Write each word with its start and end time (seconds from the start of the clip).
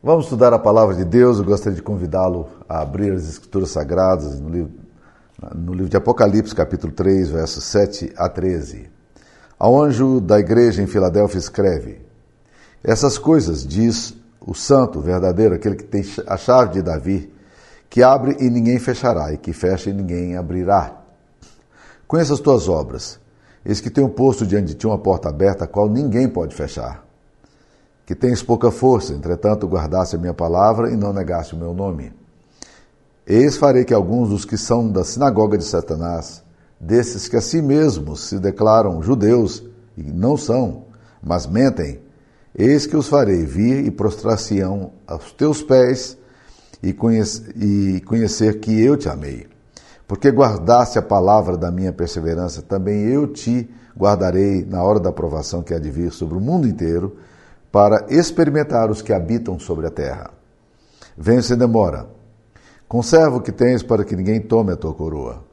Vamos 0.00 0.26
estudar 0.26 0.52
a 0.52 0.60
palavra 0.60 0.94
de 0.94 1.04
Deus. 1.04 1.38
Eu 1.38 1.44
gostaria 1.44 1.74
de 1.74 1.82
convidá-lo 1.82 2.46
a 2.68 2.80
abrir 2.82 3.12
as 3.12 3.28
Escrituras 3.28 3.70
Sagradas 3.70 4.38
no 4.38 4.48
livro, 4.48 4.72
no 5.52 5.72
livro 5.72 5.88
de 5.88 5.96
Apocalipse, 5.96 6.54
capítulo 6.54 6.92
3, 6.92 7.30
versos 7.30 7.64
7 7.64 8.12
a 8.16 8.28
13. 8.28 8.88
Ao 9.58 9.82
anjo 9.82 10.20
da 10.20 10.38
igreja 10.38 10.80
em 10.80 10.86
Filadélfia 10.86 11.40
escreve: 11.40 12.00
Essas 12.82 13.18
coisas 13.18 13.66
diz 13.66 14.14
o 14.40 14.54
santo, 14.54 15.00
verdadeiro, 15.00 15.56
aquele 15.56 15.74
que 15.74 15.84
tem 15.84 16.04
a 16.28 16.36
chave 16.36 16.74
de 16.74 16.82
Davi, 16.82 17.34
que 17.90 18.00
abre 18.00 18.36
e 18.38 18.48
ninguém 18.48 18.78
fechará, 18.78 19.32
e 19.32 19.36
que 19.36 19.52
fecha 19.52 19.90
e 19.90 19.92
ninguém 19.92 20.36
abrirá. 20.36 20.96
Conheça 22.06 22.34
as 22.34 22.40
tuas 22.40 22.68
obras. 22.68 23.18
Eis 23.64 23.80
que 23.80 23.90
tenho 23.90 24.08
posto 24.08 24.46
diante 24.46 24.68
de 24.68 24.74
ti 24.74 24.86
uma 24.86 24.98
porta 24.98 25.28
aberta, 25.28 25.64
a 25.64 25.66
qual 25.66 25.88
ninguém 25.88 26.28
pode 26.28 26.54
fechar 26.54 27.07
que 28.08 28.14
tens 28.14 28.42
pouca 28.42 28.70
força, 28.70 29.12
entretanto 29.12 29.66
guardaste 29.66 30.16
a 30.16 30.18
minha 30.18 30.32
palavra 30.32 30.90
e 30.90 30.96
não 30.96 31.12
negaste 31.12 31.54
o 31.54 31.58
meu 31.58 31.74
nome. 31.74 32.10
Eis 33.26 33.58
farei 33.58 33.84
que 33.84 33.92
alguns 33.92 34.30
dos 34.30 34.46
que 34.46 34.56
são 34.56 34.90
da 34.90 35.04
sinagoga 35.04 35.58
de 35.58 35.64
Satanás, 35.64 36.42
desses 36.80 37.28
que 37.28 37.36
a 37.36 37.40
si 37.42 37.60
mesmos 37.60 38.20
se 38.20 38.38
declaram 38.38 39.02
judeus 39.02 39.62
e 39.94 40.04
não 40.04 40.38
são, 40.38 40.84
mas 41.22 41.46
mentem, 41.46 42.00
eis 42.54 42.86
que 42.86 42.96
os 42.96 43.08
farei 43.08 43.44
vir 43.44 43.84
e 43.84 43.90
prostrar-se-ão 43.90 44.92
aos 45.06 45.30
teus 45.32 45.62
pés 45.62 46.16
e, 46.82 46.94
conhecer, 46.94 47.62
e 47.62 48.00
conhecer 48.06 48.58
que 48.58 48.82
eu 48.82 48.96
te 48.96 49.10
amei. 49.10 49.46
Porque 50.06 50.30
guardaste 50.30 50.98
a 50.98 51.02
palavra 51.02 51.58
da 51.58 51.70
minha 51.70 51.92
perseverança, 51.92 52.62
também 52.62 53.02
eu 53.02 53.26
te 53.26 53.68
guardarei 53.94 54.64
na 54.64 54.82
hora 54.82 54.98
da 54.98 55.12
provação 55.12 55.62
que 55.62 55.74
há 55.74 55.78
de 55.78 55.90
vir 55.90 56.10
sobre 56.10 56.38
o 56.38 56.40
mundo 56.40 56.66
inteiro, 56.66 57.18
para 57.70 58.06
experimentar 58.08 58.90
os 58.90 59.02
que 59.02 59.12
habitam 59.12 59.58
sobre 59.58 59.86
a 59.86 59.90
terra. 59.90 60.30
Venho 61.16 61.42
sem 61.42 61.56
demora. 61.56 62.06
Conserva 62.88 63.36
o 63.36 63.40
que 63.42 63.52
tens 63.52 63.82
para 63.82 64.04
que 64.04 64.16
ninguém 64.16 64.40
tome 64.40 64.72
a 64.72 64.76
tua 64.76 64.94
coroa. 64.94 65.44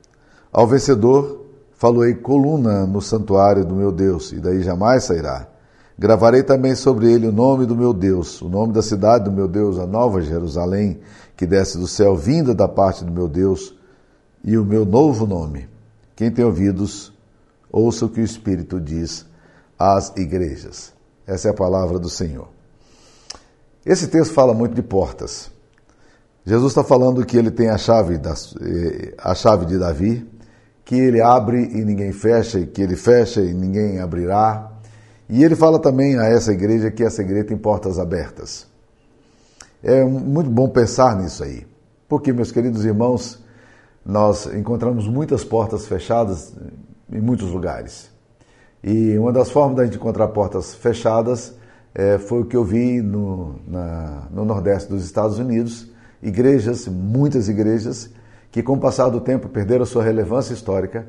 Ao 0.52 0.66
vencedor, 0.66 1.46
faloei 1.74 2.16
coluna 2.16 2.86
no 2.86 3.02
santuário 3.02 3.66
do 3.66 3.76
meu 3.76 3.92
Deus, 3.92 4.32
e 4.32 4.40
daí 4.40 4.62
jamais 4.62 5.04
sairá. 5.04 5.48
Gravarei 5.98 6.44
também 6.44 6.76
sobre 6.76 7.12
ele 7.12 7.28
o 7.28 7.32
nome 7.32 7.66
do 7.66 7.76
meu 7.76 7.94
Deus, 7.94 8.42
o 8.42 8.48
nome 8.48 8.72
da 8.72 8.82
cidade 8.82 9.26
do 9.26 9.32
meu 9.32 9.48
Deus, 9.48 9.78
a 9.78 9.86
nova 9.86 10.22
Jerusalém, 10.22 11.00
que 11.36 11.46
desce 11.46 11.78
do 11.78 11.88
céu, 11.88 12.16
vinda 12.16 12.54
da 12.54 12.68
parte 12.68 13.04
do 13.04 13.12
meu 13.12 13.28
Deus, 13.28 13.76
e 14.44 14.58
o 14.58 14.64
meu 14.64 14.86
novo 14.86 15.26
nome. 15.26 15.68
Quem 16.16 16.32
tem 16.32 16.46
ouvidos, 16.46 17.14
ouça 17.70 18.06
o 18.06 18.10
que 18.10 18.22
o 18.22 18.24
Espírito 18.24 18.80
diz 18.80 19.26
às 19.78 20.16
igrejas. 20.16 20.95
Essa 21.28 21.48
é 21.48 21.52
a 21.52 21.54
palavra 21.54 21.98
do 21.98 22.10
Senhor. 22.10 22.48
Esse 23.86 24.08
texto 24.08 24.34
fala 24.34 24.54
muito 24.54 24.74
de 24.74 24.82
portas. 24.82 25.52
Jesus 26.46 26.72
está 26.72 26.84
falando 26.84 27.26
que 27.26 27.38
ele 27.38 27.50
tem 27.50 27.70
a 27.70 27.78
chave, 27.78 28.18
da, 28.18 28.34
eh, 28.62 29.14
a 29.18 29.34
chave 29.34 29.66
de 29.66 29.80
Davi, 29.80 30.28
que 30.84 30.96
ele 30.96 31.20
abre 31.20 31.64
e 31.64 31.84
ninguém 31.84 32.12
fecha, 32.12 32.60
e 32.60 32.68
que 32.68 32.82
ele 32.82 32.96
fecha 32.96 33.42
e 33.42 33.54
ninguém 33.54 34.00
abrirá. 34.00 34.72
E 35.28 35.44
ele 35.44 35.56
fala 35.56 35.80
também 35.80 36.18
a 36.20 36.26
essa 36.26 36.54
igreja 36.54 36.92
que 36.92 37.04
essa 37.04 37.24
igreja 37.24 37.46
tem 37.46 37.58
portas 37.58 37.98
abertas. 37.98 38.68
É 39.84 40.04
muito 40.04 40.50
bom 40.50 40.70
pensar 40.70 41.16
nisso 41.16 41.44
aí, 41.44 41.66
porque, 42.08 42.32
meus 42.32 42.52
queridos 42.52 42.86
irmãos, 42.86 43.44
nós 44.06 44.46
encontramos 44.48 45.08
muitas 45.08 45.44
portas 45.44 45.88
fechadas 45.88 46.54
em 47.12 47.20
muitos 47.20 47.52
lugares. 47.52 48.15
E 48.88 49.18
uma 49.18 49.34
das 49.34 49.50
formas 49.50 49.78
da 49.78 49.84
gente 49.84 49.96
encontrar 49.96 50.28
portas 50.28 50.76
fechadas 50.76 51.56
é, 51.96 52.20
foi 52.20 52.42
o 52.42 52.46
que 52.46 52.56
eu 52.56 52.64
vi 52.64 53.02
no, 53.02 53.56
na, 53.68 54.28
no 54.30 54.46
Nordeste 54.46 54.88
dos 54.88 55.04
Estados 55.04 55.40
Unidos, 55.40 55.92
igrejas, 56.22 56.88
muitas 56.88 57.50
igrejas, 57.50 58.12
que 58.52 58.62
com 58.62 58.74
o 58.74 58.80
passar 58.80 59.10
do 59.10 59.20
tempo 59.20 59.50
perderam 59.50 59.88
sua 59.88 60.04
relevância 60.04 60.54
histórica 60.54 61.08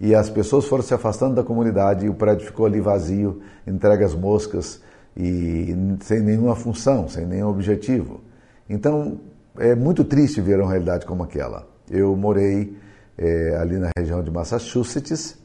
e 0.00 0.16
as 0.16 0.28
pessoas 0.28 0.64
foram 0.64 0.82
se 0.82 0.92
afastando 0.94 1.36
da 1.36 1.44
comunidade 1.44 2.06
e 2.06 2.08
o 2.08 2.14
prédio 2.14 2.44
ficou 2.44 2.66
ali 2.66 2.80
vazio, 2.80 3.40
entregue 3.64 4.02
às 4.02 4.16
moscas 4.16 4.82
e 5.16 5.76
sem 6.00 6.18
nenhuma 6.18 6.56
função, 6.56 7.08
sem 7.08 7.24
nenhum 7.24 7.50
objetivo. 7.50 8.20
Então 8.68 9.20
é 9.60 9.76
muito 9.76 10.02
triste 10.02 10.40
ver 10.40 10.58
uma 10.58 10.70
realidade 10.70 11.06
como 11.06 11.22
aquela. 11.22 11.68
Eu 11.88 12.16
morei 12.16 12.76
é, 13.16 13.56
ali 13.60 13.78
na 13.78 13.90
região 13.96 14.24
de 14.24 14.30
Massachusetts 14.32 15.40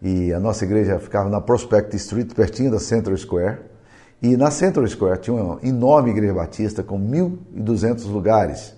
e 0.00 0.32
a 0.32 0.38
nossa 0.38 0.64
igreja 0.64 0.98
ficava 0.98 1.28
na 1.28 1.40
Prospect 1.40 1.94
Street, 1.96 2.32
pertinho 2.32 2.70
da 2.70 2.78
Central 2.78 3.16
Square. 3.16 3.58
E 4.22 4.36
na 4.36 4.50
Central 4.50 4.86
Square 4.86 5.20
tinha 5.20 5.34
uma 5.34 5.58
enorme 5.62 6.10
igreja 6.10 6.34
batista 6.34 6.82
com 6.82 7.00
1.200 7.00 8.06
lugares. 8.10 8.74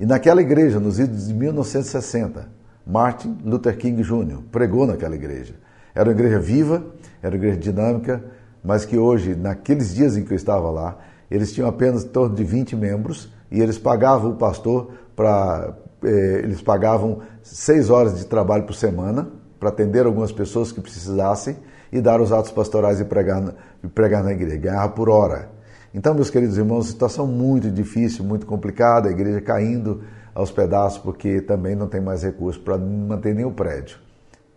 E 0.00 0.06
naquela 0.06 0.40
igreja, 0.40 0.80
nos 0.80 0.98
idos 0.98 1.28
de 1.28 1.34
1960, 1.34 2.48
Martin 2.86 3.38
Luther 3.44 3.76
King 3.76 4.02
Jr. 4.02 4.38
pregou 4.50 4.86
naquela 4.86 5.14
igreja. 5.14 5.54
Era 5.94 6.08
uma 6.08 6.14
igreja 6.14 6.38
viva, 6.38 6.84
era 7.22 7.34
uma 7.34 7.38
igreja 7.38 7.58
dinâmica, 7.58 8.24
mas 8.62 8.84
que 8.84 8.98
hoje, 8.98 9.34
naqueles 9.34 9.94
dias 9.94 10.16
em 10.16 10.24
que 10.24 10.32
eu 10.32 10.36
estava 10.36 10.70
lá, 10.70 10.98
eles 11.30 11.52
tinham 11.52 11.68
apenas 11.68 12.04
em 12.04 12.08
torno 12.08 12.34
de 12.34 12.42
20 12.42 12.74
membros 12.74 13.30
e 13.50 13.60
eles 13.60 13.78
pagavam 13.78 14.32
o 14.32 14.36
pastor 14.36 14.92
para. 15.14 15.74
Eh, 16.02 16.40
eles 16.42 16.60
pagavam 16.60 17.20
seis 17.42 17.88
horas 17.88 18.18
de 18.18 18.26
trabalho 18.26 18.64
por 18.64 18.74
semana 18.74 19.28
para 19.58 19.68
atender 19.68 20.06
algumas 20.06 20.32
pessoas 20.32 20.72
que 20.72 20.80
precisassem 20.80 21.56
e 21.92 22.00
dar 22.00 22.20
os 22.20 22.32
atos 22.32 22.50
pastorais 22.50 23.00
e 23.00 23.04
pregar, 23.04 23.54
e 23.82 23.88
pregar 23.88 24.22
na 24.22 24.32
igreja. 24.32 24.56
Ganhava 24.56 24.88
por 24.90 25.08
hora. 25.08 25.48
Então, 25.94 26.12
meus 26.12 26.28
queridos 26.28 26.58
irmãos, 26.58 26.88
situação 26.88 27.26
muito 27.26 27.70
difícil, 27.70 28.24
muito 28.24 28.46
complicada, 28.46 29.08
a 29.08 29.12
igreja 29.12 29.40
caindo 29.40 30.02
aos 30.34 30.50
pedaços 30.50 30.98
porque 30.98 31.40
também 31.40 31.76
não 31.76 31.86
tem 31.86 32.00
mais 32.00 32.22
recursos 32.22 32.60
para 32.60 32.76
manter 32.76 33.34
nem 33.34 33.44
o 33.44 33.52
prédio. 33.52 33.98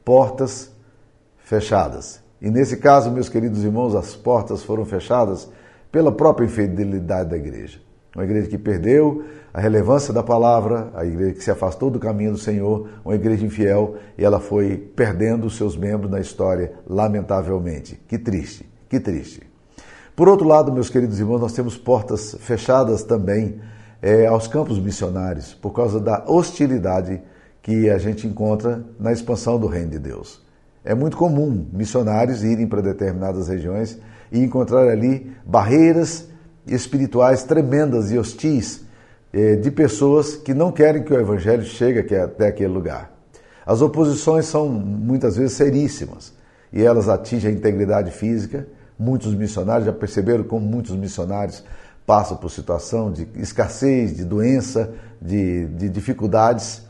Portas 0.03 0.71
fechadas. 1.37 2.19
E 2.41 2.49
nesse 2.49 2.77
caso, 2.77 3.11
meus 3.11 3.29
queridos 3.29 3.63
irmãos, 3.63 3.95
as 3.95 4.15
portas 4.15 4.63
foram 4.63 4.85
fechadas 4.85 5.47
pela 5.91 6.11
própria 6.11 6.45
infidelidade 6.45 7.29
da 7.29 7.37
igreja. 7.37 7.79
Uma 8.17 8.23
igreja 8.23 8.47
que 8.47 8.57
perdeu 8.57 9.23
a 9.53 9.61
relevância 9.61 10.11
da 10.11 10.23
palavra, 10.23 10.89
a 10.95 11.05
igreja 11.05 11.33
que 11.33 11.43
se 11.43 11.51
afastou 11.51 11.91
do 11.91 11.99
caminho 11.99 12.31
do 12.31 12.37
Senhor, 12.39 12.89
uma 13.05 13.13
igreja 13.13 13.45
infiel, 13.45 13.97
e 14.17 14.25
ela 14.25 14.39
foi 14.39 14.75
perdendo 14.75 15.45
os 15.45 15.55
seus 15.55 15.77
membros 15.77 16.09
na 16.09 16.19
história, 16.19 16.73
lamentavelmente. 16.89 18.01
Que 18.07 18.17
triste, 18.17 18.67
que 18.89 18.99
triste. 18.99 19.43
Por 20.15 20.27
outro 20.27 20.47
lado, 20.47 20.73
meus 20.73 20.89
queridos 20.89 21.19
irmãos, 21.19 21.39
nós 21.39 21.53
temos 21.53 21.77
portas 21.77 22.35
fechadas 22.39 23.03
também 23.03 23.61
é, 24.01 24.25
aos 24.25 24.47
campos 24.47 24.79
missionários, 24.79 25.53
por 25.53 25.69
causa 25.69 25.99
da 25.99 26.23
hostilidade 26.25 27.21
que 27.61 27.87
a 27.87 27.99
gente 27.99 28.25
encontra 28.25 28.83
na 28.99 29.11
expansão 29.13 29.59
do 29.59 29.67
reino 29.67 29.91
de 29.91 29.99
Deus. 29.99 30.41
É 30.83 30.95
muito 30.95 31.15
comum 31.15 31.67
missionários 31.71 32.43
irem 32.43 32.65
para 32.65 32.81
determinadas 32.81 33.47
regiões 33.47 33.99
e 34.31 34.39
encontrar 34.39 34.89
ali 34.89 35.31
barreiras 35.45 36.27
espirituais 36.67 37.43
tremendas 37.43 38.11
e 38.11 38.17
hostis 38.17 38.81
eh, 39.33 39.55
de 39.55 39.71
pessoas 39.71 40.35
que 40.35 40.53
não 40.53 40.71
querem 40.71 41.03
que 41.03 41.13
o 41.13 41.19
evangelho 41.19 41.63
chegue 41.63 41.99
até 42.15 42.47
aquele 42.47 42.73
lugar. 42.73 43.11
As 43.65 43.81
oposições 43.81 44.45
são 44.45 44.69
muitas 44.69 45.35
vezes 45.35 45.57
seríssimas 45.57 46.33
e 46.71 46.83
elas 46.83 47.09
atingem 47.09 47.51
a 47.51 47.53
integridade 47.53 48.11
física. 48.11 48.67
Muitos 48.97 49.33
missionários 49.33 49.85
já 49.85 49.93
perceberam 49.93 50.43
como 50.43 50.65
muitos 50.65 50.95
missionários 50.95 51.63
passam 52.05 52.37
por 52.37 52.49
situação 52.49 53.11
de 53.11 53.27
escassez, 53.35 54.15
de 54.15 54.23
doença, 54.23 54.93
de, 55.21 55.65
de 55.67 55.89
dificuldades. 55.89 56.81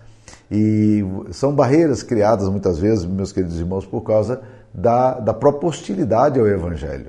E 0.51 1.03
são 1.31 1.53
barreiras 1.53 2.03
criadas 2.03 2.47
muitas 2.47 2.77
vezes, 2.77 3.03
meus 3.05 3.31
queridos 3.31 3.59
irmãos, 3.59 3.85
por 3.85 4.01
causa 4.01 4.41
da, 4.71 5.19
da 5.19 5.33
própria 5.33 5.67
hostilidade 5.67 6.39
ao 6.39 6.47
Evangelho. 6.47 7.07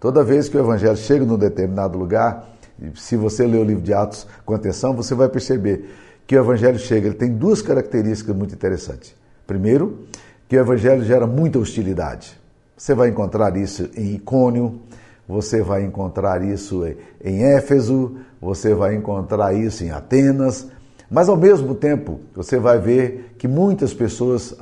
Toda 0.00 0.22
vez 0.22 0.48
que 0.48 0.56
o 0.56 0.60
Evangelho 0.60 0.96
chega 0.96 1.24
num 1.24 1.36
determinado 1.36 1.98
lugar, 1.98 2.48
se 2.94 3.16
você 3.16 3.46
ler 3.46 3.58
o 3.58 3.64
livro 3.64 3.82
de 3.82 3.92
Atos 3.92 4.26
com 4.44 4.54
atenção, 4.54 4.94
você 4.94 5.14
vai 5.14 5.28
perceber 5.28 5.90
que 6.26 6.36
o 6.36 6.40
Evangelho 6.40 6.78
chega, 6.78 7.08
ele 7.08 7.16
tem 7.16 7.32
duas 7.32 7.60
características 7.60 8.36
muito 8.36 8.54
interessantes. 8.54 9.14
Primeiro, 9.46 10.06
que 10.48 10.56
o 10.56 10.60
Evangelho 10.60 11.04
gera 11.04 11.26
muita 11.26 11.58
hostilidade. 11.58 12.38
Você 12.76 12.94
vai 12.94 13.08
encontrar 13.08 13.56
isso 13.56 13.90
em 13.96 14.14
Icônio, 14.14 14.80
você 15.26 15.62
vai 15.62 15.84
encontrar 15.84 16.42
isso 16.42 16.84
em 17.22 17.42
Éfeso, 17.42 18.16
você 18.40 18.74
vai 18.74 18.94
encontrar 18.94 19.52
isso 19.52 19.82
em 19.82 19.90
Atenas, 19.90 20.68
mas 21.10 21.28
ao 21.28 21.36
mesmo 21.36 21.74
tempo 21.74 22.20
você 22.34 22.58
vai 22.58 22.78
ver 22.78 23.34
que 23.36 23.48
muitas 23.48 23.92
pessoas 23.92 24.54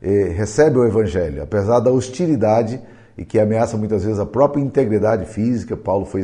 eh, 0.00 0.32
recebem 0.34 0.80
o 0.80 0.86
Evangelho, 0.86 1.42
apesar 1.42 1.80
da 1.80 1.90
hostilidade 1.90 2.80
e 3.18 3.24
que 3.24 3.40
ameaça 3.40 3.76
muitas 3.76 4.04
vezes 4.04 4.20
a 4.20 4.24
própria 4.24 4.62
integridade 4.62 5.26
física. 5.26 5.76
Paulo 5.76 6.06
foi 6.06 6.22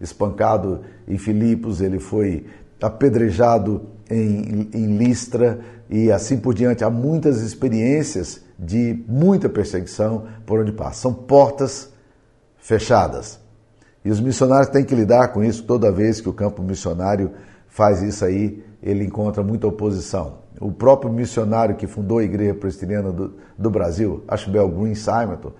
espancado 0.00 0.80
em 1.06 1.16
Filipos, 1.16 1.80
ele 1.80 2.00
foi 2.00 2.46
apedrejado 2.80 3.82
em, 4.10 4.68
em 4.74 4.96
Listra 4.96 5.60
e 5.88 6.10
assim 6.10 6.36
por 6.36 6.52
diante. 6.52 6.82
Há 6.82 6.90
muitas 6.90 7.40
experiências 7.40 8.42
de 8.58 9.04
muita 9.06 9.48
perseguição 9.48 10.26
por 10.44 10.58
onde 10.58 10.72
passa. 10.72 11.02
São 11.02 11.14
portas 11.14 11.92
fechadas. 12.58 13.40
E 14.04 14.10
os 14.10 14.20
missionários 14.20 14.68
têm 14.68 14.84
que 14.84 14.96
lidar 14.96 15.28
com 15.28 15.44
isso 15.44 15.62
toda 15.62 15.92
vez 15.92 16.20
que 16.20 16.28
o 16.28 16.32
campo 16.32 16.60
missionário 16.60 17.30
faz 17.68 18.02
isso 18.02 18.24
aí, 18.24 18.64
ele 18.82 19.04
encontra 19.04 19.44
muita 19.44 19.68
oposição. 19.68 20.38
O 20.60 20.72
próprio 20.72 21.12
missionário 21.12 21.76
que 21.76 21.86
fundou 21.86 22.18
a 22.18 22.24
Igreja 22.24 22.52
Presbiteriana 22.52 23.12
do, 23.12 23.34
do 23.56 23.70
Brasil, 23.70 24.24
Ashbel 24.26 24.68
Green 24.68 24.94
Simonton, 24.96 25.52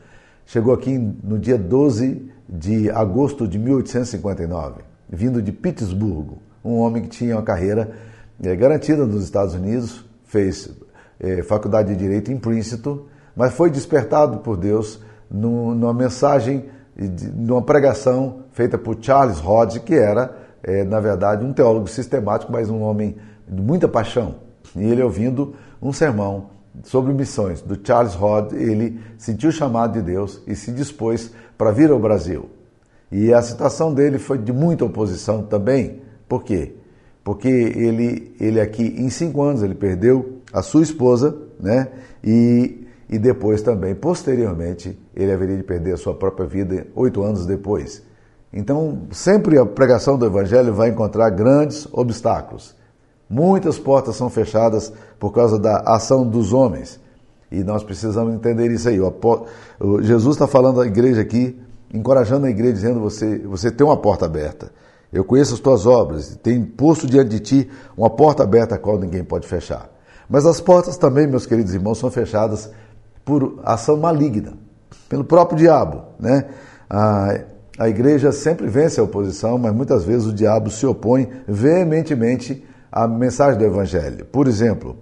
chegou 0.47 0.73
aqui 0.75 0.99
no 0.99 1.39
dia 1.39 1.59
12 1.59 2.31
de 2.49 2.91
agosto 2.91 3.49
de 3.49 3.59
1859, 3.59 4.83
vindo 5.09 5.41
de 5.41 5.53
Pittsburgh, 5.53 6.39
um 6.65 6.79
homem 6.79 7.03
que 7.03 7.09
tinha 7.09 7.37
uma 7.37 7.43
carreira 7.43 7.93
é, 8.43 8.55
garantida 8.55 9.07
nos 9.07 9.25
Estados 9.25 9.55
Unidos, 9.55 10.05
fez 10.25 10.71
é, 11.19 11.43
faculdade 11.43 11.91
de 11.91 11.97
Direito 11.97 12.31
em 12.31 12.37
Princeton, 12.37 13.07
mas 13.35 13.55
foi 13.55 13.71
despertado 13.71 14.39
por 14.39 14.57
Deus 14.57 15.01
numa 15.31 15.95
mensagem, 15.95 16.67
numa 17.35 17.63
pregação 17.63 18.41
feita 18.53 18.77
por 18.77 18.99
Charles 19.01 19.43
Hodge, 19.43 19.81
que 19.81 19.95
era, 19.95 20.37
é, 20.63 20.85
na 20.85 21.01
verdade, 21.01 21.45
um 21.45 21.53
teólogo 21.53 21.87
sistemático, 21.89 22.53
mas 22.53 22.69
um 22.69 22.83
homem 22.83 23.17
de 23.49 23.63
muita 23.63 23.89
paixão. 23.89 24.35
E 24.77 24.85
ele 24.85 25.03
ouvindo 25.03 25.55
um 25.81 25.93
sermão 25.93 26.51
sobre 26.85 27.13
missões 27.13 27.61
do 27.61 27.79
Charles 27.83 28.15
Hodge, 28.21 28.57
ele 28.57 29.01
sentiu 29.19 29.51
o 29.51 29.53
chamado 29.53 29.95
de 29.95 30.03
Deus 30.03 30.43
e 30.47 30.55
se 30.55 30.73
dispôs 30.73 31.31
para 31.57 31.71
vir 31.71 31.91
ao 31.91 31.99
Brasil. 31.99 32.49
E 33.11 33.33
a 33.33 33.43
situação 33.43 33.93
dele 33.93 34.19
foi 34.19 34.39
de 34.39 34.53
muita 34.53 34.85
oposição 34.85 35.43
também. 35.43 36.01
Por 36.29 36.43
quê? 36.45 36.75
Porque 37.23 37.49
ele, 37.49 38.35
ele 38.41 38.61
aqui, 38.61 38.83
em 38.83 39.11
cinco 39.11 39.43
anos, 39.43 39.63
ele 39.63 39.75
perdeu 39.75 40.41
a 40.53 40.63
sua 40.63 40.83
esposa, 40.83 41.37
né? 41.61 41.89
E 42.25 42.83
e 43.13 43.19
depois 43.19 43.61
também, 43.61 43.95
posteriormente, 43.95 44.99
ele 45.15 45.31
haveria 45.31 45.59
de 45.59 45.63
perder 45.63 45.93
a 45.93 45.97
sua 45.99 46.15
própria 46.15 46.47
vida 46.47 46.87
oito 46.95 47.23
anos 47.23 47.45
depois. 47.45 48.03
Então, 48.51 49.03
sempre 49.11 49.59
a 49.59 49.67
pregação 49.67 50.17
do 50.17 50.25
Evangelho 50.25 50.73
vai 50.73 50.89
encontrar 50.89 51.29
grandes 51.29 51.87
obstáculos. 51.93 52.75
Muitas 53.33 53.79
portas 53.79 54.15
são 54.15 54.29
fechadas 54.29 54.93
por 55.19 55.33
causa 55.33 55.59
da 55.59 55.79
ação 55.87 56.29
dos 56.29 56.53
homens. 56.53 57.01
E 57.51 57.65
nós 57.65 57.83
precisamos 57.83 58.35
entender 58.35 58.71
isso 58.71 58.87
aí. 58.87 58.99
Jesus 60.03 60.37
está 60.37 60.47
falando 60.47 60.83
à 60.83 60.87
igreja 60.87 61.23
aqui, 61.23 61.59
encorajando 61.95 62.45
a 62.45 62.51
igreja, 62.51 62.75
dizendo: 62.75 63.01
você, 63.01 63.39
você 63.39 63.71
tem 63.71 63.87
uma 63.87 63.97
porta 63.97 64.27
aberta. 64.27 64.71
Eu 65.11 65.25
conheço 65.25 65.55
as 65.55 65.61
tuas 65.61 65.87
obras, 65.87 66.39
tem 66.43 66.63
posto 66.63 67.07
diante 67.07 67.31
de 67.31 67.41
ti 67.41 67.71
uma 67.97 68.11
porta 68.11 68.43
aberta 68.43 68.75
a 68.75 68.79
qual 68.79 68.99
ninguém 68.99 69.25
pode 69.25 69.49
fechar. 69.49 69.91
Mas 70.29 70.45
as 70.45 70.61
portas 70.61 70.99
também, 70.99 71.27
meus 71.27 71.47
queridos 71.47 71.73
irmãos, 71.73 71.97
são 71.97 72.11
fechadas 72.11 72.71
por 73.25 73.61
ação 73.65 73.97
maligna, 73.97 74.53
pelo 75.09 75.25
próprio 75.25 75.57
diabo. 75.57 76.03
Né? 76.21 76.45
A, 76.89 77.41
a 77.79 77.89
igreja 77.89 78.31
sempre 78.31 78.67
vence 78.67 79.01
a 79.01 79.03
oposição, 79.03 79.57
mas 79.57 79.75
muitas 79.75 80.05
vezes 80.05 80.27
o 80.27 80.35
diabo 80.35 80.71
se 80.71 80.85
opõe 80.85 81.31
veementemente 81.49 82.63
à 82.93 83.09
mensagem 83.09 83.59
do 83.59 83.65
Evangelho. 83.65 84.27
Por 84.27 84.47
exemplo, 84.47 84.99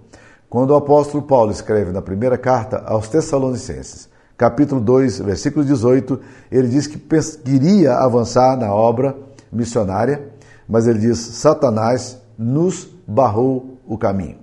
quando 0.49 0.71
o 0.71 0.75
apóstolo 0.75 1.23
Paulo 1.23 1.51
escreve 1.51 1.91
na 1.91 2.01
primeira 2.01 2.37
carta 2.37 2.81
aos 2.85 3.09
Tessalonicenses, 3.09 4.09
capítulo 4.37 4.79
2, 4.79 5.19
versículo 5.19 5.65
18, 5.65 6.19
ele 6.49 6.69
diz 6.69 6.87
que 6.87 6.97
queria 7.43 7.95
avançar 7.95 8.57
na 8.57 8.73
obra 8.73 9.15
missionária, 9.51 10.29
mas 10.67 10.87
ele 10.87 10.99
diz: 10.99 11.17
Satanás 11.19 12.17
nos 12.37 12.89
barrou 13.05 13.77
o 13.85 13.97
caminho. 13.97 14.39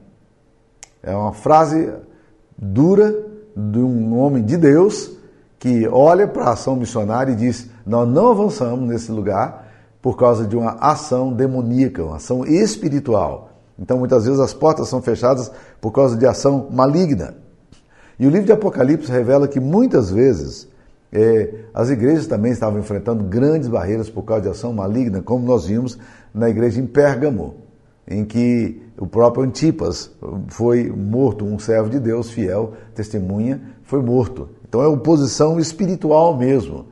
É 1.03 1.17
uma 1.17 1.33
frase 1.33 1.91
dura, 2.57 3.27
de 3.57 3.79
um 3.79 4.17
homem 4.17 4.45
de 4.45 4.57
Deus 4.57 5.11
que 5.59 5.89
olha 5.89 6.29
para 6.29 6.45
a 6.45 6.53
ação 6.53 6.77
missionária 6.77 7.33
e 7.33 7.37
diz: 7.37 7.69
Nós 7.85 8.09
não 8.09 8.31
avançamos 8.31 8.89
nesse 8.89 9.11
lugar 9.11 9.68
por 10.09 10.17
causa 10.17 10.47
de 10.47 10.57
uma 10.57 10.71
ação 10.81 11.35
demoníaca, 11.35 12.03
uma 12.03 12.17
ação 12.17 12.43
espiritual. 12.47 13.51
Então, 13.79 13.99
muitas 13.99 14.25
vezes, 14.25 14.41
as 14.41 14.55
portas 14.55 14.89
são 14.89 15.03
fechadas 15.03 15.53
por 15.83 15.93
causa 15.93 16.17
de 16.17 16.25
ação 16.25 16.67
maligna. 16.71 17.35
E 18.19 18.27
o 18.27 18.31
livro 18.31 18.47
de 18.47 18.53
Apocalipse 18.53 19.13
revela 19.13 19.47
que 19.47 19.61
muitas 19.61 20.11
vezes 20.11 20.67
é, 21.13 21.57
as 21.75 21.91
igrejas 21.91 22.27
também 22.27 22.53
estavam 22.53 22.81
enfrentando 22.81 23.23
grandes 23.23 23.69
barreiras 23.69 24.09
por 24.09 24.23
causa 24.23 24.45
de 24.45 24.49
ação 24.49 24.73
maligna, 24.73 25.21
como 25.21 25.45
nós 25.45 25.67
vimos 25.67 25.99
na 26.33 26.49
igreja 26.49 26.81
em 26.81 26.87
Pérgamo, 26.87 27.57
em 28.09 28.25
que 28.25 28.81
o 28.97 29.07
próprio 29.07 29.45
Antipas 29.45 30.11
foi 30.49 30.91
morto, 30.91 31.45
um 31.45 31.59
servo 31.59 31.91
de 31.91 32.01
Deus 32.01 32.31
fiel, 32.31 32.73
testemunha, 32.95 33.61
foi 33.83 34.01
morto. 34.01 34.49
Então 34.67 34.81
é 34.81 34.87
oposição 34.87 35.61
espiritual 35.61 36.35
mesmo. 36.35 36.87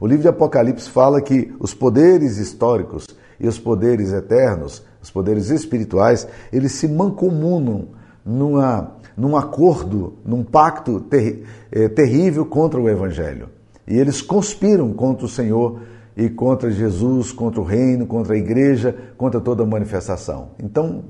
O 0.00 0.06
livro 0.06 0.22
de 0.22 0.28
Apocalipse 0.28 0.88
fala 0.88 1.20
que 1.20 1.54
os 1.60 1.74
poderes 1.74 2.38
históricos 2.38 3.06
e 3.38 3.46
os 3.46 3.58
poderes 3.58 4.12
eternos, 4.12 4.82
os 5.02 5.10
poderes 5.10 5.50
espirituais, 5.50 6.26
eles 6.52 6.72
se 6.72 6.88
mancomunam 6.88 7.88
numa, 8.24 8.96
num 9.16 9.36
acordo, 9.36 10.14
num 10.24 10.42
pacto 10.42 11.00
ter, 11.00 11.44
é, 11.70 11.88
terrível 11.88 12.46
contra 12.46 12.80
o 12.80 12.88
Evangelho. 12.88 13.50
E 13.86 13.98
eles 13.98 14.22
conspiram 14.22 14.92
contra 14.94 15.26
o 15.26 15.28
Senhor 15.28 15.80
e 16.16 16.28
contra 16.30 16.70
Jesus, 16.70 17.30
contra 17.30 17.60
o 17.60 17.64
reino, 17.64 18.06
contra 18.06 18.34
a 18.34 18.38
igreja, 18.38 18.96
contra 19.16 19.40
toda 19.40 19.64
manifestação. 19.66 20.52
Então, 20.58 21.04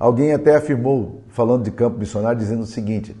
Alguém 0.00 0.32
até 0.32 0.56
afirmou, 0.56 1.20
falando 1.28 1.64
de 1.64 1.70
campo 1.70 1.98
missionário, 1.98 2.38
dizendo 2.38 2.62
o 2.62 2.66
seguinte: 2.66 3.14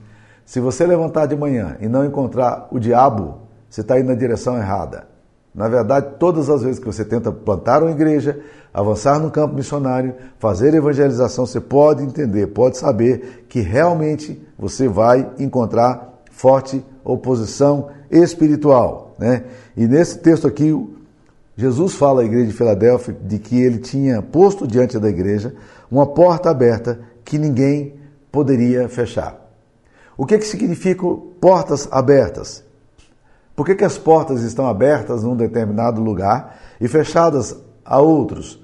se 0.46 0.58
você 0.60 0.86
levantar 0.86 1.26
de 1.26 1.36
manhã 1.36 1.76
e 1.78 1.86
não 1.86 2.06
encontrar 2.06 2.68
o 2.70 2.78
diabo, 2.78 3.42
você 3.70 3.82
está 3.82 3.98
indo 3.98 4.08
na 4.08 4.14
direção 4.14 4.58
errada. 4.58 5.06
Na 5.54 5.68
verdade, 5.68 6.14
todas 6.18 6.50
as 6.50 6.62
vezes 6.62 6.78
que 6.78 6.86
você 6.86 7.04
tenta 7.04 7.32
plantar 7.32 7.82
uma 7.82 7.90
igreja, 7.90 8.38
avançar 8.74 9.18
no 9.18 9.30
campo 9.30 9.54
missionário, 9.54 10.14
fazer 10.38 10.74
evangelização, 10.74 11.46
você 11.46 11.60
pode 11.60 12.02
entender, 12.04 12.48
pode 12.48 12.76
saber 12.76 13.44
que 13.48 13.60
realmente 13.60 14.40
você 14.58 14.86
vai 14.86 15.28
encontrar 15.38 16.20
forte 16.30 16.84
oposição 17.04 17.88
espiritual. 18.10 19.14
Né? 19.18 19.44
E 19.76 19.86
nesse 19.86 20.18
texto 20.18 20.46
aqui, 20.46 20.74
Jesus 21.56 21.94
fala 21.94 22.22
à 22.22 22.24
igreja 22.24 22.46
de 22.46 22.52
Filadélfia 22.52 23.16
de 23.22 23.38
que 23.38 23.60
ele 23.60 23.78
tinha 23.78 24.22
posto 24.22 24.66
diante 24.66 24.98
da 24.98 25.08
igreja 25.08 25.54
uma 25.90 26.06
porta 26.06 26.48
aberta 26.50 27.00
que 27.24 27.38
ninguém 27.38 27.94
poderia 28.30 28.88
fechar. 28.88 29.38
O 30.16 30.24
que, 30.24 30.38
que 30.38 30.46
significa 30.46 31.04
portas 31.40 31.88
abertas? 31.90 32.64
Por 33.60 33.66
que, 33.66 33.74
que 33.74 33.84
as 33.84 33.98
portas 33.98 34.40
estão 34.40 34.66
abertas 34.66 35.22
num 35.22 35.36
determinado 35.36 36.00
lugar 36.00 36.58
e 36.80 36.88
fechadas 36.88 37.54
a 37.84 38.00
outros? 38.00 38.58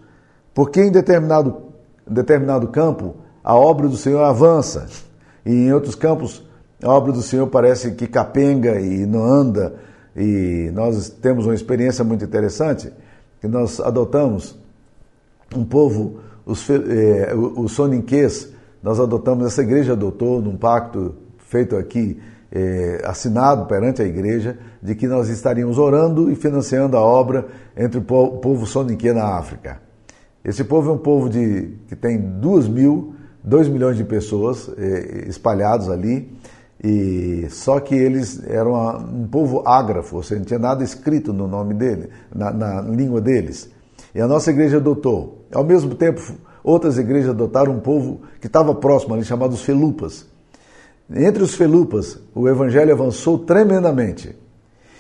Porque 0.55 0.81
em 0.81 0.91
determinado, 0.91 1.55
determinado 2.09 2.69
campo 2.69 3.17
a 3.45 3.55
obra 3.55 3.89
do 3.89 3.97
Senhor 3.99 4.25
avança 4.25 4.87
e 5.45 5.53
em 5.53 5.71
outros 5.75 5.95
campos 5.95 6.43
a 6.83 6.89
obra 6.89 7.13
do 7.13 7.21
Senhor 7.21 7.47
parece 7.49 7.91
que 7.91 8.07
capenga 8.07 8.81
e 8.81 9.05
não 9.05 9.23
anda. 9.23 9.75
E 10.17 10.71
nós 10.73 11.11
temos 11.11 11.45
uma 11.45 11.55
experiência 11.55 12.03
muito 12.03 12.25
interessante 12.25 12.91
que 13.39 13.47
nós 13.47 13.79
adotamos 13.81 14.59
um 15.55 15.63
povo 15.63 16.21
os, 16.47 16.71
eh, 16.71 17.35
os 17.35 17.73
soninquês, 17.73 18.51
nós 18.83 18.99
adotamos, 18.99 19.45
essa 19.45 19.61
igreja 19.61 19.93
adotou 19.93 20.41
num 20.41 20.57
pacto 20.57 21.15
feito 21.37 21.77
aqui, 21.77 22.19
eh, 22.57 23.03
assinado 23.05 23.67
perante 23.67 24.01
a 24.01 24.07
igreja, 24.07 24.57
de 24.83 24.95
que 24.95 25.07
nós 25.07 25.29
estaríamos 25.29 25.77
orando 25.77 26.31
e 26.31 26.35
financiando 26.35 26.97
a 26.97 27.01
obra 27.01 27.47
entre 27.77 27.99
o 27.99 28.03
povo, 28.03 28.39
povo 28.39 28.67
soninquê 28.67 29.13
na 29.13 29.37
África. 29.37 29.79
Esse 30.43 30.65
povo 30.65 30.91
é 30.91 30.93
um 30.95 30.99
povo 30.99 31.29
de, 31.29 31.75
que 31.87 31.95
tem 31.95 32.19
duas 32.19 32.67
mil, 32.67 33.15
dois 33.45 33.69
milhões 33.69 33.99
de 33.99 34.05
pessoas 34.05 34.71
eh, 34.79 35.27
espalhados 35.29 35.91
ali, 35.91 36.33
e 36.83 37.47
só 37.51 37.79
que 37.79 37.95
eles 37.95 38.43
eram 38.49 38.71
uma, 38.71 38.97
um 38.97 39.27
povo 39.27 39.63
ágrafo, 39.67 40.17
ou 40.17 40.23
seja, 40.23 40.39
não 40.39 40.47
tinha 40.47 40.59
nada 40.59 40.83
escrito 40.83 41.35
no 41.35 41.47
nome 41.47 41.75
dele, 41.75 42.09
na, 42.35 42.51
na 42.53 42.81
língua 42.81 43.21
deles. 43.21 43.69
E 44.15 44.21
a 44.21 44.27
nossa 44.27 44.51
igreja 44.51 44.79
adotou. 44.79 45.47
Ao 45.53 45.63
mesmo 45.63 45.95
tempo, 45.95 46.23
outras 46.65 46.97
igrejas 46.97 47.31
adotaram 47.31 47.73
um 47.73 47.81
povo 47.81 48.23
que 48.41 48.47
estava 48.47 48.75
próximo 48.75 49.13
ali, 49.13 49.25
chamado 49.25 49.53
os 49.53 49.63
Felupas. 49.63 50.27
Entre 51.15 51.43
os 51.43 51.55
Felupas, 51.55 52.19
o 52.35 52.49
evangelho 52.49 52.93
avançou 52.93 53.39
tremendamente. 53.39 54.37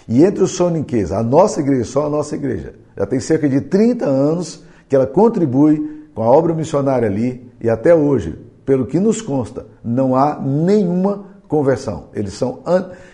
E 0.08 0.24
entre 0.24 0.44
os 0.44 0.52
soninquês, 0.52 1.10
a 1.10 1.22
nossa 1.22 1.60
igreja, 1.60 1.84
só 1.84 2.06
a 2.06 2.10
nossa 2.10 2.36
igreja, 2.36 2.74
já 2.96 3.06
tem 3.06 3.18
cerca 3.18 3.48
de 3.48 3.60
30 3.62 4.06
anos 4.06 4.62
que 4.88 4.94
ela 4.94 5.06
contribui 5.06 6.06
com 6.14 6.22
a 6.22 6.30
obra 6.30 6.54
missionária 6.54 7.08
ali 7.08 7.50
e 7.60 7.68
até 7.68 7.94
hoje, 7.94 8.38
pelo 8.64 8.86
que 8.86 9.00
nos 9.00 9.20
consta, 9.20 9.66
não 9.84 10.14
há 10.14 10.40
nenhuma 10.40 11.24
conversão. 11.48 12.04
Eles 12.14 12.34
são, 12.34 12.60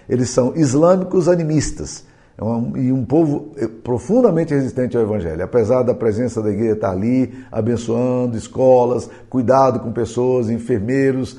eles 0.08 0.28
são 0.28 0.54
islâmicos 0.54 1.28
animistas. 1.28 2.04
É 2.38 2.80
e 2.80 2.92
um 2.92 3.04
povo 3.04 3.52
eh, 3.56 3.68
profundamente 3.68 4.54
resistente 4.54 4.96
ao 4.96 5.02
Evangelho, 5.02 5.44
apesar 5.44 5.82
da 5.82 5.94
presença 5.94 6.42
da 6.42 6.50
igreja 6.50 6.72
estar 6.72 6.90
ali, 6.90 7.32
abençoando 7.52 8.36
escolas, 8.36 9.08
cuidado 9.28 9.80
com 9.80 9.92
pessoas, 9.92 10.48
enfermeiros, 10.48 11.38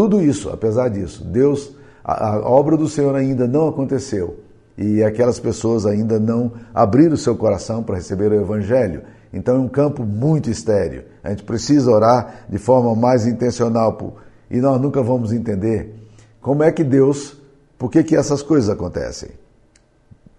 tudo 0.00 0.22
isso, 0.22 0.48
apesar 0.48 0.88
disso, 0.88 1.22
Deus, 1.22 1.76
a, 2.02 2.36
a 2.36 2.48
obra 2.48 2.74
do 2.74 2.88
Senhor 2.88 3.14
ainda 3.14 3.46
não 3.46 3.68
aconteceu. 3.68 4.40
e 4.78 5.04
aquelas 5.04 5.38
pessoas 5.38 5.84
ainda 5.84 6.18
não 6.18 6.52
abriram 6.72 7.12
o 7.12 7.18
seu 7.18 7.36
coração 7.36 7.82
para 7.82 7.96
receber 7.96 8.32
o 8.32 8.40
Evangelho. 8.40 9.02
Então 9.30 9.56
é 9.56 9.58
um 9.58 9.68
campo 9.68 10.02
muito 10.02 10.48
estéreo. 10.48 11.04
A 11.22 11.28
gente 11.28 11.42
precisa 11.42 11.90
orar 11.90 12.46
de 12.48 12.56
forma 12.56 12.94
mais 12.94 13.26
intencional 13.26 14.16
e 14.50 14.58
nós 14.58 14.80
nunca 14.80 15.02
vamos 15.02 15.34
entender 15.34 15.94
como 16.40 16.62
é 16.62 16.72
que 16.72 16.82
Deus, 16.82 17.36
por 17.76 17.90
que, 17.90 18.02
que 18.02 18.16
essas 18.16 18.42
coisas 18.42 18.70
acontecem. 18.70 19.28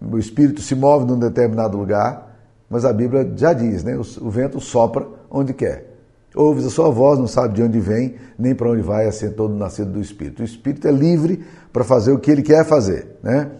O 0.00 0.18
Espírito 0.18 0.60
se 0.60 0.74
move 0.74 1.06
num 1.06 1.20
determinado 1.20 1.78
lugar, 1.78 2.36
mas 2.68 2.84
a 2.84 2.92
Bíblia 2.92 3.32
já 3.36 3.52
diz, 3.52 3.84
né? 3.84 3.96
O, 3.96 4.28
vento 4.28 4.58
sopra 4.58 5.06
onde 5.30 5.54
quer. 5.54 5.91
Ouves 6.34 6.66
a 6.66 6.70
sua 6.70 6.90
voz, 6.90 7.18
não 7.18 7.26
sabe 7.26 7.54
de 7.54 7.62
onde 7.62 7.78
vem, 7.78 8.14
nem 8.38 8.54
para 8.54 8.70
onde 8.70 8.82
vai, 8.82 9.06
assim 9.06 9.30
todo 9.30 9.54
nascido 9.54 9.92
do 9.92 10.00
Espírito. 10.00 10.40
O 10.40 10.44
Espírito 10.44 10.88
é 10.88 10.90
livre 10.90 11.44
para 11.72 11.84
fazer 11.84 12.12
o 12.12 12.18
que 12.18 12.30
ele 12.30 12.42
quer 12.42 12.64
fazer, 12.64 13.18
né? 13.22 13.50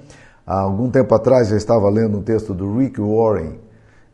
Há 0.46 0.60
algum 0.60 0.90
tempo 0.90 1.14
atrás 1.14 1.50
eu 1.50 1.56
estava 1.56 1.88
lendo 1.88 2.18
um 2.18 2.22
texto 2.22 2.52
do 2.52 2.76
Rick 2.76 3.00
Warren, 3.00 3.58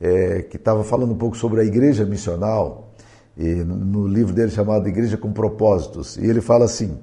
é, 0.00 0.42
que 0.42 0.56
estava 0.56 0.84
falando 0.84 1.12
um 1.12 1.16
pouco 1.16 1.36
sobre 1.36 1.60
a 1.60 1.64
igreja 1.64 2.04
missional, 2.04 2.88
no 3.36 4.08
livro 4.08 4.34
dele 4.34 4.50
chamado 4.50 4.88
Igreja 4.88 5.16
com 5.16 5.32
Propósitos. 5.32 6.16
E 6.16 6.26
ele 6.26 6.40
fala 6.40 6.64
assim: 6.64 6.98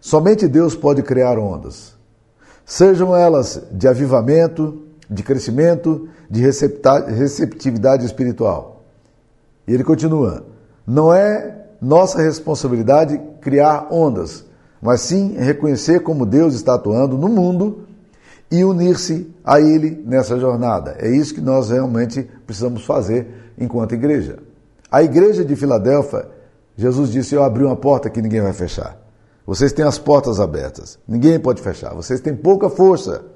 somente 0.00 0.46
Deus 0.46 0.76
pode 0.76 1.02
criar 1.02 1.38
ondas, 1.38 1.94
sejam 2.64 3.14
elas 3.16 3.62
de 3.72 3.88
avivamento, 3.88 4.82
de 5.10 5.22
crescimento, 5.22 6.08
de 6.30 6.40
receptividade 6.40 8.04
espiritual. 8.06 8.84
E 9.66 9.74
ele 9.74 9.84
continua: 9.84 10.46
não 10.88 11.12
é 11.12 11.66
nossa 11.82 12.22
responsabilidade 12.22 13.20
criar 13.42 13.88
ondas, 13.90 14.46
mas 14.80 15.02
sim 15.02 15.36
reconhecer 15.36 16.00
como 16.00 16.24
Deus 16.24 16.54
está 16.54 16.76
atuando 16.76 17.18
no 17.18 17.28
mundo 17.28 17.86
e 18.50 18.64
unir-se 18.64 19.30
a 19.44 19.60
Ele 19.60 20.02
nessa 20.06 20.38
jornada. 20.38 20.96
É 20.98 21.10
isso 21.10 21.34
que 21.34 21.42
nós 21.42 21.68
realmente 21.68 22.26
precisamos 22.46 22.86
fazer 22.86 23.52
enquanto 23.58 23.94
igreja. 23.94 24.38
A 24.90 25.02
igreja 25.02 25.44
de 25.44 25.54
Filadélfia, 25.54 26.26
Jesus 26.74 27.10
disse: 27.12 27.34
Eu 27.34 27.44
abri 27.44 27.64
uma 27.64 27.76
porta 27.76 28.08
que 28.08 28.22
ninguém 28.22 28.40
vai 28.40 28.54
fechar. 28.54 28.96
Vocês 29.46 29.72
têm 29.74 29.84
as 29.84 29.98
portas 29.98 30.40
abertas, 30.40 30.98
ninguém 31.06 31.38
pode 31.38 31.60
fechar. 31.60 31.94
Vocês 31.94 32.18
têm 32.20 32.34
pouca 32.34 32.70
força. 32.70 33.26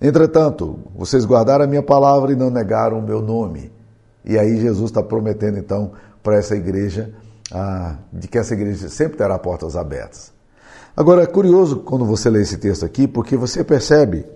Entretanto, 0.00 0.78
vocês 0.96 1.26
guardaram 1.26 1.66
a 1.66 1.68
minha 1.68 1.82
palavra 1.82 2.32
e 2.32 2.36
não 2.36 2.48
negaram 2.48 2.98
o 2.98 3.02
meu 3.02 3.20
nome. 3.20 3.70
E 4.24 4.38
aí 4.38 4.58
Jesus 4.58 4.90
está 4.90 5.02
prometendo 5.02 5.58
então 5.58 5.92
para 6.22 6.36
essa 6.36 6.54
igreja 6.54 7.12
ah, 7.52 7.96
de 8.12 8.28
que 8.28 8.38
essa 8.38 8.54
igreja 8.54 8.88
sempre 8.88 9.18
terá 9.18 9.38
portas 9.38 9.76
abertas. 9.76 10.32
Agora, 10.96 11.22
é 11.22 11.26
curioso 11.26 11.80
quando 11.80 12.04
você 12.04 12.28
lê 12.28 12.42
esse 12.42 12.56
texto 12.56 12.84
aqui, 12.84 13.06
porque 13.06 13.36
você 13.36 13.64
percebe 13.64 14.26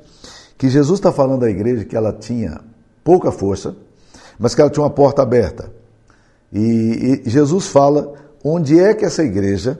que 0.56 0.68
Jesus 0.68 0.98
está 0.98 1.12
falando 1.12 1.40
da 1.40 1.50
igreja 1.50 1.84
que 1.84 1.96
ela 1.96 2.12
tinha 2.12 2.60
pouca 3.02 3.30
força, 3.30 3.76
mas 4.38 4.54
que 4.54 4.60
ela 4.60 4.70
tinha 4.70 4.82
uma 4.82 4.90
porta 4.90 5.22
aberta. 5.22 5.70
E, 6.52 7.22
e 7.24 7.30
Jesus 7.30 7.66
fala 7.66 8.12
onde 8.42 8.78
é 8.78 8.94
que 8.94 9.04
essa 9.04 9.22
igreja, 9.22 9.78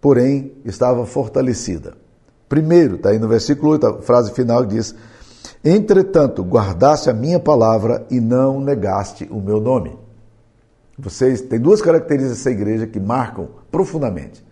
porém, 0.00 0.52
estava 0.64 1.04
fortalecida. 1.04 1.94
Primeiro, 2.48 2.96
está 2.96 3.10
aí 3.10 3.18
no 3.18 3.28
versículo 3.28 3.72
8, 3.72 3.86
a 3.86 4.02
frase 4.02 4.32
final 4.32 4.64
diz: 4.64 4.94
Entretanto, 5.64 6.42
guardaste 6.42 7.10
a 7.10 7.14
minha 7.14 7.40
palavra 7.40 8.06
e 8.10 8.20
não 8.20 8.60
negaste 8.60 9.28
o 9.30 9.40
meu 9.40 9.60
nome. 9.60 10.03
Vocês 10.98 11.40
têm 11.40 11.58
duas 11.58 11.82
características 11.82 12.38
dessa 12.38 12.50
igreja 12.50 12.86
que 12.86 13.00
marcam 13.00 13.48
profundamente. 13.70 14.44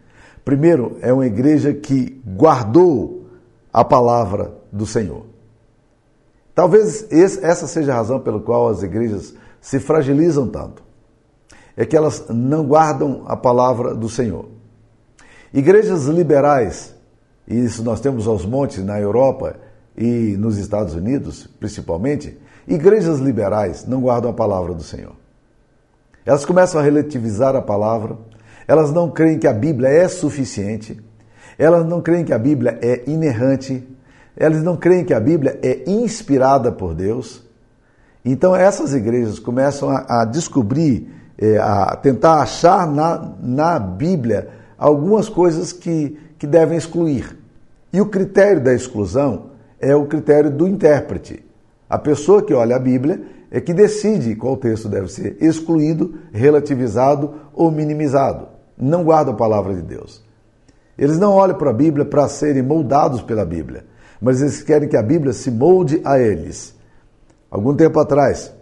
Primeiro, 0.44 0.96
é 1.00 1.12
uma 1.12 1.26
igreja 1.26 1.72
que 1.72 2.20
guardou 2.26 3.26
a 3.72 3.84
palavra 3.84 4.52
do 4.72 4.84
Senhor. 4.84 5.24
Talvez 6.54 7.06
essa 7.10 7.66
seja 7.66 7.92
a 7.92 7.96
razão 7.96 8.20
pela 8.20 8.40
qual 8.40 8.68
as 8.68 8.82
igrejas 8.82 9.34
se 9.60 9.78
fragilizam 9.78 10.48
tanto. 10.48 10.82
É 11.76 11.86
que 11.86 11.96
elas 11.96 12.26
não 12.28 12.66
guardam 12.66 13.22
a 13.26 13.36
palavra 13.36 13.94
do 13.94 14.08
Senhor. 14.08 14.48
Igrejas 15.54 16.06
liberais, 16.06 16.94
e 17.46 17.64
isso 17.64 17.82
nós 17.82 18.00
temos 18.00 18.26
aos 18.26 18.44
montes 18.44 18.84
na 18.84 19.00
Europa 19.00 19.56
e 19.96 20.36
nos 20.36 20.58
Estados 20.58 20.94
Unidos, 20.94 21.46
principalmente, 21.60 22.38
igrejas 22.66 23.18
liberais 23.18 23.86
não 23.86 24.00
guardam 24.00 24.30
a 24.30 24.34
palavra 24.34 24.74
do 24.74 24.82
Senhor. 24.82 25.21
Elas 26.24 26.44
começam 26.44 26.80
a 26.80 26.84
relativizar 26.84 27.56
a 27.56 27.62
palavra, 27.62 28.16
elas 28.66 28.92
não 28.92 29.10
creem 29.10 29.38
que 29.38 29.46
a 29.46 29.52
Bíblia 29.52 29.88
é 29.88 30.06
suficiente, 30.08 31.00
elas 31.58 31.84
não 31.84 32.00
creem 32.00 32.24
que 32.24 32.32
a 32.32 32.38
Bíblia 32.38 32.78
é 32.80 33.02
inerrante, 33.06 33.86
elas 34.36 34.62
não 34.62 34.76
creem 34.76 35.04
que 35.04 35.12
a 35.12 35.20
Bíblia 35.20 35.58
é 35.62 35.82
inspirada 35.90 36.70
por 36.70 36.94
Deus. 36.94 37.42
Então 38.24 38.54
essas 38.54 38.94
igrejas 38.94 39.38
começam 39.38 39.90
a, 39.90 40.22
a 40.22 40.24
descobrir, 40.24 41.12
é, 41.36 41.58
a 41.58 41.96
tentar 41.96 42.40
achar 42.40 42.86
na, 42.86 43.32
na 43.40 43.78
Bíblia 43.78 44.48
algumas 44.78 45.28
coisas 45.28 45.72
que, 45.72 46.16
que 46.38 46.46
devem 46.46 46.78
excluir. 46.78 47.36
E 47.92 48.00
o 48.00 48.06
critério 48.06 48.62
da 48.62 48.72
exclusão 48.72 49.50
é 49.78 49.94
o 49.94 50.06
critério 50.06 50.50
do 50.50 50.68
intérprete. 50.68 51.44
A 51.90 51.98
pessoa 51.98 52.42
que 52.42 52.54
olha 52.54 52.76
a 52.76 52.78
Bíblia 52.78 53.20
é 53.54 53.60
que 53.60 53.74
decide 53.74 54.34
qual 54.34 54.56
texto 54.56 54.88
deve 54.88 55.08
ser 55.08 55.36
excluído, 55.38 56.14
relativizado 56.32 57.34
ou 57.52 57.70
minimizado. 57.70 58.48
Não 58.78 59.04
guardam 59.04 59.34
a 59.34 59.36
palavra 59.36 59.74
de 59.74 59.82
Deus. 59.82 60.24
Eles 60.96 61.18
não 61.18 61.34
olham 61.34 61.58
para 61.58 61.68
a 61.68 61.74
Bíblia 61.74 62.06
para 62.06 62.26
serem 62.28 62.62
moldados 62.62 63.20
pela 63.20 63.44
Bíblia, 63.44 63.84
mas 64.18 64.40
eles 64.40 64.62
querem 64.62 64.88
que 64.88 64.96
a 64.96 65.02
Bíblia 65.02 65.34
se 65.34 65.50
molde 65.50 66.00
a 66.02 66.18
eles. 66.18 66.74
Algum 67.50 67.76
tempo 67.76 68.00
atrás, 68.00 68.54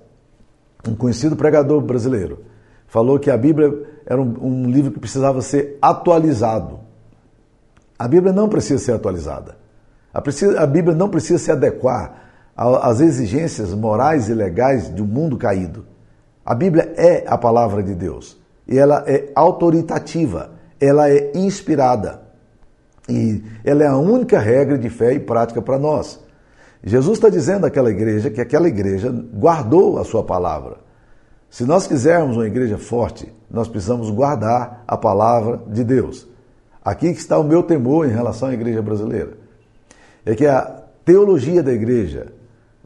um 0.88 0.96
conhecido 0.96 1.36
pregador 1.36 1.80
brasileiro 1.80 2.40
falou 2.88 3.16
que 3.16 3.30
a 3.30 3.36
Bíblia 3.36 3.72
era 4.04 4.20
um, 4.20 4.64
um 4.64 4.66
livro 4.68 4.90
que 4.90 4.98
precisava 4.98 5.40
ser 5.40 5.78
atualizado. 5.80 6.80
A 7.96 8.08
Bíblia 8.08 8.32
não 8.32 8.48
precisa 8.48 8.82
ser 8.82 8.92
atualizada. 8.92 9.56
A, 10.12 10.20
precisa, 10.20 10.60
a 10.60 10.66
Bíblia 10.66 10.96
não 10.96 11.08
precisa 11.08 11.38
se 11.38 11.52
adequar 11.52 12.29
às 12.60 13.00
exigências 13.00 13.72
morais 13.72 14.28
e 14.28 14.34
legais 14.34 14.94
de 14.94 15.02
um 15.02 15.06
mundo 15.06 15.38
caído. 15.38 15.86
A 16.44 16.54
Bíblia 16.54 16.92
é 16.94 17.24
a 17.26 17.38
palavra 17.38 17.82
de 17.82 17.94
Deus 17.94 18.38
e 18.68 18.78
ela 18.78 19.02
é 19.06 19.30
autoritativa, 19.34 20.52
ela 20.78 21.08
é 21.08 21.32
inspirada 21.34 22.20
e 23.08 23.42
ela 23.64 23.82
é 23.82 23.86
a 23.86 23.96
única 23.96 24.38
regra 24.38 24.76
de 24.76 24.90
fé 24.90 25.14
e 25.14 25.20
prática 25.20 25.62
para 25.62 25.78
nós. 25.78 26.20
Jesus 26.84 27.18
está 27.18 27.30
dizendo 27.30 27.66
àquela 27.66 27.90
igreja 27.90 28.30
que 28.30 28.40
aquela 28.40 28.68
igreja 28.68 29.10
guardou 29.10 29.98
a 29.98 30.04
sua 30.04 30.22
palavra. 30.22 30.78
Se 31.48 31.64
nós 31.64 31.86
quisermos 31.86 32.36
uma 32.36 32.46
igreja 32.46 32.78
forte, 32.78 33.32
nós 33.50 33.68
precisamos 33.68 34.10
guardar 34.10 34.84
a 34.86 34.96
palavra 34.96 35.62
de 35.66 35.82
Deus. 35.82 36.28
Aqui 36.84 37.06
está 37.08 37.38
o 37.38 37.44
meu 37.44 37.62
temor 37.62 38.06
em 38.06 38.12
relação 38.12 38.48
à 38.48 38.54
igreja 38.54 38.80
brasileira. 38.80 39.32
É 40.24 40.34
que 40.34 40.46
a 40.46 40.82
teologia 41.04 41.62
da 41.62 41.72
igreja, 41.72 42.32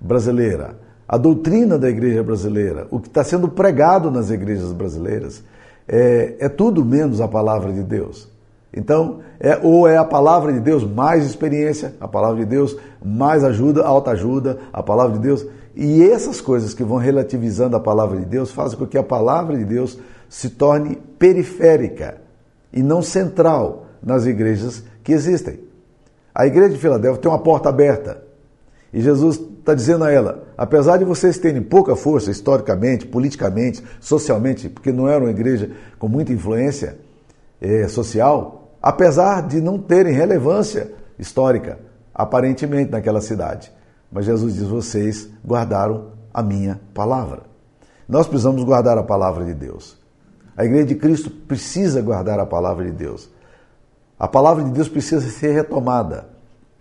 brasileira, 0.04 0.76
a 1.08 1.16
doutrina 1.16 1.78
da 1.78 1.88
igreja 1.88 2.22
brasileira, 2.22 2.86
o 2.90 3.00
que 3.00 3.08
está 3.08 3.24
sendo 3.24 3.48
pregado 3.48 4.10
nas 4.10 4.30
igrejas 4.30 4.72
brasileiras, 4.72 5.42
é, 5.88 6.36
é 6.38 6.48
tudo 6.48 6.84
menos 6.84 7.20
a 7.20 7.28
palavra 7.28 7.72
de 7.72 7.82
Deus. 7.82 8.28
Então, 8.76 9.20
é, 9.38 9.58
ou 9.62 9.86
é 9.86 9.96
a 9.96 10.04
palavra 10.04 10.52
de 10.52 10.60
Deus 10.60 10.84
mais 10.84 11.24
experiência, 11.24 11.94
a 12.00 12.08
palavra 12.08 12.38
de 12.40 12.46
Deus 12.46 12.76
mais 13.02 13.44
ajuda, 13.44 13.84
alta 13.84 14.10
ajuda, 14.10 14.58
a 14.72 14.82
palavra 14.82 15.14
de 15.14 15.20
Deus. 15.20 15.46
E 15.76 16.02
essas 16.02 16.40
coisas 16.40 16.74
que 16.74 16.84
vão 16.84 16.98
relativizando 16.98 17.76
a 17.76 17.80
palavra 17.80 18.18
de 18.18 18.26
Deus 18.26 18.50
fazem 18.50 18.78
com 18.78 18.86
que 18.86 18.98
a 18.98 19.02
palavra 19.02 19.56
de 19.56 19.64
Deus 19.64 19.98
se 20.28 20.50
torne 20.50 20.96
periférica 21.18 22.16
e 22.72 22.82
não 22.82 23.00
central 23.00 23.86
nas 24.02 24.26
igrejas 24.26 24.82
que 25.02 25.12
existem. 25.12 25.60
A 26.34 26.46
igreja 26.46 26.70
de 26.70 26.78
Filadélfia 26.78 27.22
tem 27.22 27.30
uma 27.30 27.38
porta 27.38 27.68
aberta. 27.68 28.23
E 28.94 29.00
Jesus 29.00 29.40
está 29.58 29.74
dizendo 29.74 30.04
a 30.04 30.12
ela: 30.12 30.44
apesar 30.56 30.98
de 30.98 31.04
vocês 31.04 31.36
terem 31.36 31.60
pouca 31.60 31.96
força 31.96 32.30
historicamente, 32.30 33.04
politicamente, 33.04 33.82
socialmente, 34.00 34.68
porque 34.68 34.92
não 34.92 35.08
era 35.08 35.22
uma 35.22 35.32
igreja 35.32 35.72
com 35.98 36.06
muita 36.06 36.32
influência 36.32 36.96
é, 37.60 37.88
social, 37.88 38.70
apesar 38.80 39.48
de 39.48 39.60
não 39.60 39.78
terem 39.78 40.14
relevância 40.14 40.92
histórica, 41.18 41.80
aparentemente, 42.14 42.92
naquela 42.92 43.20
cidade. 43.20 43.72
Mas 44.12 44.26
Jesus 44.26 44.54
diz: 44.54 44.62
vocês 44.62 45.28
guardaram 45.44 46.12
a 46.32 46.40
minha 46.40 46.80
palavra. 46.94 47.42
Nós 48.08 48.28
precisamos 48.28 48.62
guardar 48.62 48.96
a 48.96 49.02
palavra 49.02 49.44
de 49.44 49.54
Deus. 49.54 49.98
A 50.56 50.64
igreja 50.64 50.86
de 50.86 50.94
Cristo 50.94 51.30
precisa 51.30 52.00
guardar 52.00 52.38
a 52.38 52.46
palavra 52.46 52.84
de 52.84 52.92
Deus. 52.92 53.28
A 54.16 54.28
palavra 54.28 54.62
de 54.62 54.70
Deus 54.70 54.88
precisa 54.88 55.28
ser 55.28 55.52
retomada. 55.52 56.28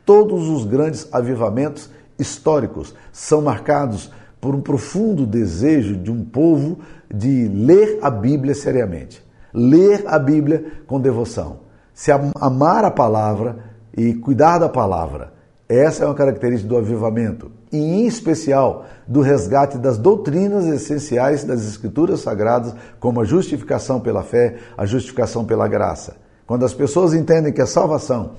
Todos 0.06 0.48
os 0.50 0.66
grandes 0.66 1.08
avivamentos 1.12 1.90
históricos 2.18 2.94
são 3.12 3.42
marcados 3.42 4.12
por 4.40 4.54
um 4.54 4.62
profundo 4.62 5.26
desejo 5.26 5.96
de 5.96 6.12
um 6.12 6.24
povo 6.24 6.80
de 7.14 7.48
ler 7.48 8.00
a 8.02 8.10
Bíblia 8.10 8.54
seriamente, 8.54 9.24
ler 9.54 10.04
a 10.06 10.20
Bíblia 10.20 10.66
com 10.86 11.00
devoção, 11.00 11.60
se 11.94 12.12
amar 12.12 12.84
a 12.84 12.92
palavra 12.92 13.58
e 13.96 14.14
cuidar 14.14 14.58
da 14.58 14.68
palavra. 14.68 15.32
Essa 15.70 16.04
é 16.04 16.08
uma 16.08 16.14
característica 16.14 16.68
do 16.68 16.78
avivamento, 16.78 17.52
e 17.72 17.78
em 17.78 18.06
especial 18.06 18.86
do 19.08 19.22
resgate 19.22 19.78
das 19.78 19.98
doutrinas 19.98 20.66
essenciais 20.66 21.44
das 21.44 21.66
Escrituras 21.66 22.20
Sagradas, 22.20 22.76
como 23.00 23.22
a 23.22 23.26
justificação 23.26 24.00
pela 24.00 24.24
fé, 24.24 24.58
a 24.78 24.86
justificação 24.86 25.46
pela 25.46 25.68
graça. 25.68 26.18
Quando 26.46 26.66
as 26.66 26.74
pessoas 26.74 27.14
entendem 27.14 27.54
que 27.54 27.62
a 27.62 27.66
salvação 27.66 28.34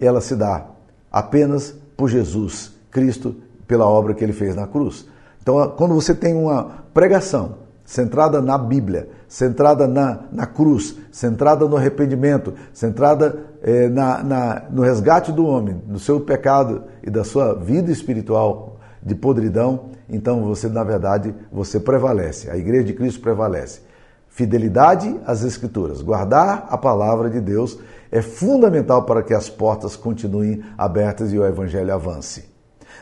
ela 0.00 0.20
se 0.20 0.34
dá 0.34 0.66
apenas 1.10 1.74
por 1.96 2.08
Jesus, 2.08 2.72
Cristo, 2.92 3.34
pela 3.66 3.86
obra 3.86 4.14
que 4.14 4.22
ele 4.22 4.32
fez 4.32 4.54
na 4.54 4.66
cruz. 4.66 5.08
Então, 5.42 5.74
quando 5.76 5.94
você 5.94 6.14
tem 6.14 6.34
uma 6.34 6.84
pregação 6.94 7.56
centrada 7.84 8.40
na 8.40 8.56
Bíblia, 8.56 9.08
centrada 9.26 9.88
na, 9.88 10.20
na 10.30 10.46
cruz, 10.46 10.96
centrada 11.10 11.66
no 11.66 11.76
arrependimento, 11.76 12.54
centrada 12.72 13.46
eh, 13.62 13.88
na, 13.88 14.22
na, 14.22 14.62
no 14.70 14.82
resgate 14.82 15.32
do 15.32 15.46
homem, 15.46 15.82
do 15.86 15.98
seu 15.98 16.20
pecado 16.20 16.84
e 17.02 17.10
da 17.10 17.24
sua 17.24 17.54
vida 17.54 17.90
espiritual 17.90 18.78
de 19.02 19.14
podridão, 19.14 19.90
então 20.08 20.44
você, 20.44 20.68
na 20.68 20.84
verdade, 20.84 21.34
você 21.50 21.80
prevalece, 21.80 22.50
a 22.50 22.56
igreja 22.56 22.84
de 22.84 22.92
Cristo 22.92 23.20
prevalece. 23.20 23.80
Fidelidade 24.28 25.18
às 25.26 25.42
Escrituras, 25.42 26.00
guardar 26.00 26.66
a 26.70 26.78
palavra 26.78 27.28
de 27.28 27.40
Deus 27.40 27.78
é 28.10 28.22
fundamental 28.22 29.02
para 29.04 29.22
que 29.22 29.34
as 29.34 29.48
portas 29.48 29.96
continuem 29.96 30.62
abertas 30.78 31.32
e 31.32 31.38
o 31.38 31.44
Evangelho 31.44 31.92
avance. 31.92 32.51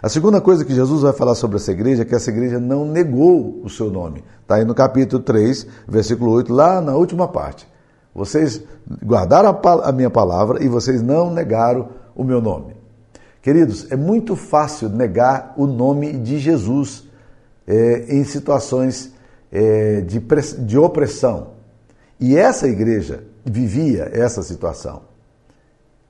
A 0.03 0.09
segunda 0.09 0.41
coisa 0.41 0.65
que 0.65 0.75
Jesus 0.75 1.03
vai 1.03 1.13
falar 1.13 1.35
sobre 1.35 1.59
essa 1.59 1.73
igreja 1.73 2.03
é 2.03 2.05
que 2.07 2.15
essa 2.15 2.31
igreja 2.31 2.59
não 2.59 2.87
negou 2.87 3.61
o 3.63 3.69
seu 3.69 3.91
nome. 3.91 4.25
Está 4.41 4.55
aí 4.55 4.65
no 4.65 4.75
capítulo 4.75 5.23
3, 5.23 5.67
versículo 5.87 6.31
8, 6.33 6.53
lá 6.53 6.81
na 6.81 6.97
última 6.97 7.29
parte. 7.29 7.69
Vocês 8.15 8.63
guardaram 9.05 9.61
a 9.85 9.93
minha 9.93 10.09
palavra 10.09 10.65
e 10.65 10.69
vocês 10.69 11.03
não 11.03 11.31
negaram 11.31 11.91
o 12.17 12.25
meu 12.25 12.41
nome. 12.41 12.75
Queridos, 13.43 13.91
é 13.93 13.97
muito 13.97 14.35
fácil 14.37 14.89
negar 14.89 15.53
o 15.57 15.67
nome 15.67 16.15
de 16.15 16.39
Jesus 16.39 17.05
é, 17.67 18.07
em 18.09 18.25
situações 18.25 19.13
é, 19.53 20.01
de, 20.01 20.19
de 20.65 20.79
opressão. 20.79 21.49
E 22.19 22.37
essa 22.37 22.67
igreja 22.67 23.23
vivia 23.45 24.11
essa 24.13 24.43
situação. 24.43 25.03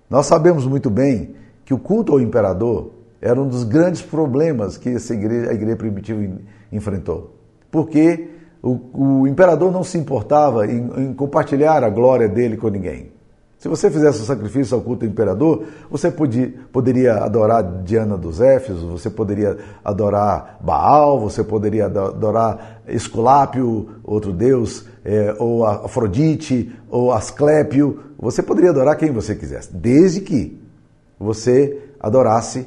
Nós 0.09 0.27
sabemos 0.27 0.65
muito 0.65 0.89
bem 0.89 1.35
que 1.65 1.75
o 1.75 1.79
culto 1.79 2.13
ao 2.13 2.21
imperador 2.21 3.00
era 3.21 3.41
um 3.41 3.47
dos 3.47 3.65
grandes 3.65 4.01
problemas 4.01 4.77
que 4.77 4.89
essa 4.89 5.15
igreja, 5.15 5.51
a 5.51 5.55
igreja 5.55 5.77
primitiva 5.77 6.21
enfrentou. 6.73 7.37
Porque 7.71 8.29
o, 8.63 9.21
o 9.23 9.27
imperador 9.27 9.71
não 9.71 9.85
se 9.85 9.99
importava 9.99 10.67
em, 10.67 10.91
em, 10.97 11.15
compartilhar 11.15 11.85
a 11.85 11.91
glória 11.91 12.29
dele 12.29 12.57
com 12.57 12.69
ninguém. 12.69 13.13
Se 13.59 13.69
você 13.69 13.91
fizesse 13.91 14.23
o 14.23 14.25
sacrifício 14.25 14.75
ao 14.75 14.81
culto 14.81 15.05
do 15.05 15.11
imperador, 15.11 15.65
você 15.91 16.11
podia, 16.11 16.51
poderia 16.73 17.17
adorar 17.17 17.83
Diana 17.83 18.17
dos 18.17 18.41
Éfesos, 18.41 18.85
você 18.85 19.11
poderia 19.11 19.59
adorar 19.85 20.57
Baal, 20.63 21.21
você 21.21 21.45
poderia 21.45 21.85
adorar 21.85 22.81
Esculápio, 22.89 23.97
outro 24.03 24.33
deus, 24.33 24.87
é, 25.05 25.37
ou 25.39 25.67
Afrodite, 25.67 26.75
ou 26.89 27.13
Asclépio, 27.13 28.01
você 28.19 28.43
poderia 28.43 28.71
adorar 28.71 28.97
quem 28.97 29.13
você 29.13 29.35
quisesse, 29.35 29.75
desde 29.75 30.23
que 30.23 30.59
você 31.19 31.83
adorasse 32.01 32.67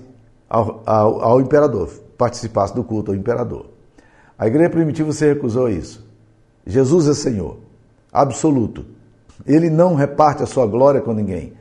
ao, 0.53 0.83
ao, 0.85 1.21
ao 1.23 1.41
imperador, 1.41 1.89
participasse 2.15 2.75
do 2.75 2.83
culto 2.83 3.09
ao 3.09 3.17
imperador. 3.17 3.65
A 4.37 4.45
igreja 4.45 4.69
primitiva 4.69 5.11
se 5.11 5.25
recusou 5.25 5.65
a 5.65 5.71
isso. 5.71 6.05
Jesus 6.65 7.07
é 7.07 7.13
Senhor, 7.15 7.57
absoluto. 8.11 8.85
Ele 9.47 9.67
não 9.71 9.95
reparte 9.95 10.43
a 10.43 10.45
sua 10.45 10.67
glória 10.67 11.01
com 11.01 11.11
ninguém. 11.11 11.53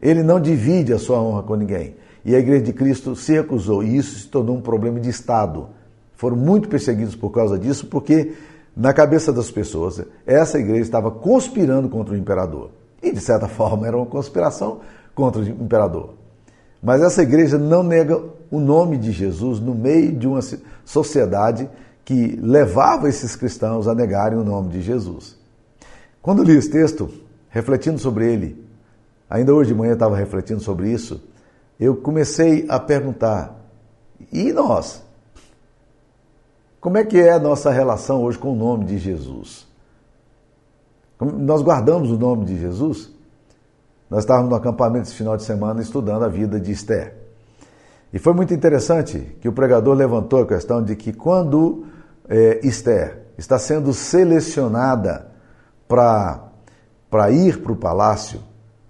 Ele 0.00 0.22
não 0.22 0.40
divide 0.40 0.92
a 0.92 0.98
sua 0.98 1.20
honra 1.20 1.42
com 1.42 1.56
ninguém. 1.56 1.96
E 2.24 2.34
a 2.36 2.38
igreja 2.38 2.62
de 2.62 2.72
Cristo 2.72 3.16
se 3.16 3.32
recusou, 3.32 3.82
e 3.82 3.96
isso 3.96 4.20
se 4.20 4.28
tornou 4.28 4.56
um 4.56 4.60
problema 4.60 5.00
de 5.00 5.10
Estado. 5.10 5.68
Foram 6.14 6.36
muito 6.36 6.68
perseguidos 6.68 7.16
por 7.16 7.30
causa 7.30 7.58
disso, 7.58 7.86
porque 7.88 8.34
na 8.76 8.92
cabeça 8.92 9.32
das 9.32 9.50
pessoas, 9.50 10.02
essa 10.24 10.58
igreja 10.58 10.82
estava 10.82 11.10
conspirando 11.10 11.88
contra 11.88 12.14
o 12.14 12.16
imperador. 12.16 12.70
E 13.02 13.10
de 13.10 13.20
certa 13.20 13.48
forma 13.48 13.88
era 13.88 13.96
uma 13.96 14.06
conspiração 14.06 14.80
contra 15.14 15.42
o 15.42 15.48
imperador. 15.48 16.19
Mas 16.82 17.02
essa 17.02 17.22
igreja 17.22 17.58
não 17.58 17.82
nega 17.82 18.20
o 18.50 18.58
nome 18.58 18.96
de 18.96 19.12
Jesus 19.12 19.60
no 19.60 19.74
meio 19.74 20.12
de 20.12 20.26
uma 20.26 20.40
sociedade 20.84 21.68
que 22.04 22.38
levava 22.42 23.08
esses 23.08 23.36
cristãos 23.36 23.86
a 23.86 23.94
negarem 23.94 24.38
o 24.38 24.44
nome 24.44 24.70
de 24.70 24.82
Jesus. 24.82 25.38
Quando 26.22 26.42
li 26.42 26.56
esse 26.56 26.70
texto, 26.70 27.10
refletindo 27.48 27.98
sobre 27.98 28.32
ele, 28.32 28.64
ainda 29.28 29.54
hoje 29.54 29.72
de 29.72 29.78
manhã 29.78 29.92
estava 29.92 30.16
refletindo 30.16 30.60
sobre 30.60 30.90
isso, 30.90 31.22
eu 31.78 31.96
comecei 31.96 32.66
a 32.68 32.80
perguntar: 32.80 33.56
e 34.32 34.52
nós? 34.52 35.02
Como 36.80 36.96
é 36.96 37.04
que 37.04 37.18
é 37.18 37.32
a 37.32 37.38
nossa 37.38 37.70
relação 37.70 38.22
hoje 38.22 38.38
com 38.38 38.52
o 38.52 38.56
nome 38.56 38.86
de 38.86 38.98
Jesus? 38.98 39.66
Nós 41.20 41.60
guardamos 41.60 42.10
o 42.10 42.16
nome 42.16 42.46
de 42.46 42.58
Jesus? 42.58 43.10
Nós 44.10 44.24
estávamos 44.24 44.50
no 44.50 44.56
acampamento 44.56 45.06
esse 45.06 45.14
final 45.14 45.36
de 45.36 45.44
semana 45.44 45.80
estudando 45.80 46.24
a 46.24 46.28
vida 46.28 46.58
de 46.58 46.72
Esther. 46.72 47.14
E 48.12 48.18
foi 48.18 48.34
muito 48.34 48.52
interessante 48.52 49.36
que 49.40 49.48
o 49.48 49.52
pregador 49.52 49.94
levantou 49.94 50.42
a 50.42 50.46
questão 50.46 50.82
de 50.82 50.96
que 50.96 51.12
quando 51.12 51.84
é, 52.28 52.58
Esther 52.66 53.22
está 53.38 53.56
sendo 53.56 53.94
selecionada 53.94 55.28
para 55.86 57.30
ir 57.30 57.62
para 57.62 57.70
o 57.70 57.76
palácio, 57.76 58.40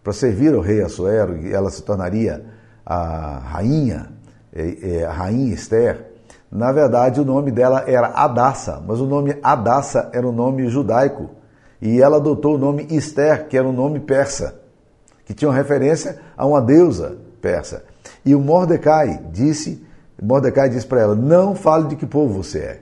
para 0.02 0.14
servir 0.14 0.54
ao 0.54 0.62
rei 0.62 0.80
Assuero, 0.80 1.37
e 1.37 1.52
ela 1.52 1.70
se 1.70 1.83
tornaria 1.83 2.46
a 2.85 3.40
rainha, 3.40 4.11
é, 4.54 5.00
é, 5.00 5.04
a 5.04 5.12
rainha 5.12 5.52
Esther, 5.52 6.12
na 6.50 6.72
verdade 6.72 7.20
o 7.20 7.26
nome 7.26 7.50
dela 7.50 7.85
era 7.87 8.06
Adassa, 8.09 8.83
mas 8.87 8.98
o 9.00 9.06
nome 9.06 9.37
Adassa 9.42 10.09
era 10.14 10.26
um 10.26 10.33
nome 10.33 10.66
judaico. 10.68 11.28
E 11.83 12.00
ela 12.00 12.16
adotou 12.16 12.54
o 12.54 12.59
nome 12.59 12.87
Esther, 12.90 13.48
que 13.48 13.56
era 13.56 13.68
um 13.68 13.72
nome 13.72 14.00
persa 14.00 14.60
que 15.30 15.34
tinham 15.34 15.52
referência 15.52 16.18
a 16.36 16.44
uma 16.44 16.60
deusa 16.60 17.16
persa. 17.40 17.84
E 18.24 18.34
o 18.34 18.40
Mordecai 18.40 19.20
disse, 19.32 19.80
Mordecai 20.20 20.68
disse 20.68 20.84
para 20.84 21.02
ela: 21.02 21.14
"Não 21.14 21.54
fale 21.54 21.86
de 21.86 21.94
que 21.94 22.04
povo 22.04 22.42
você 22.42 22.58
é". 22.58 22.80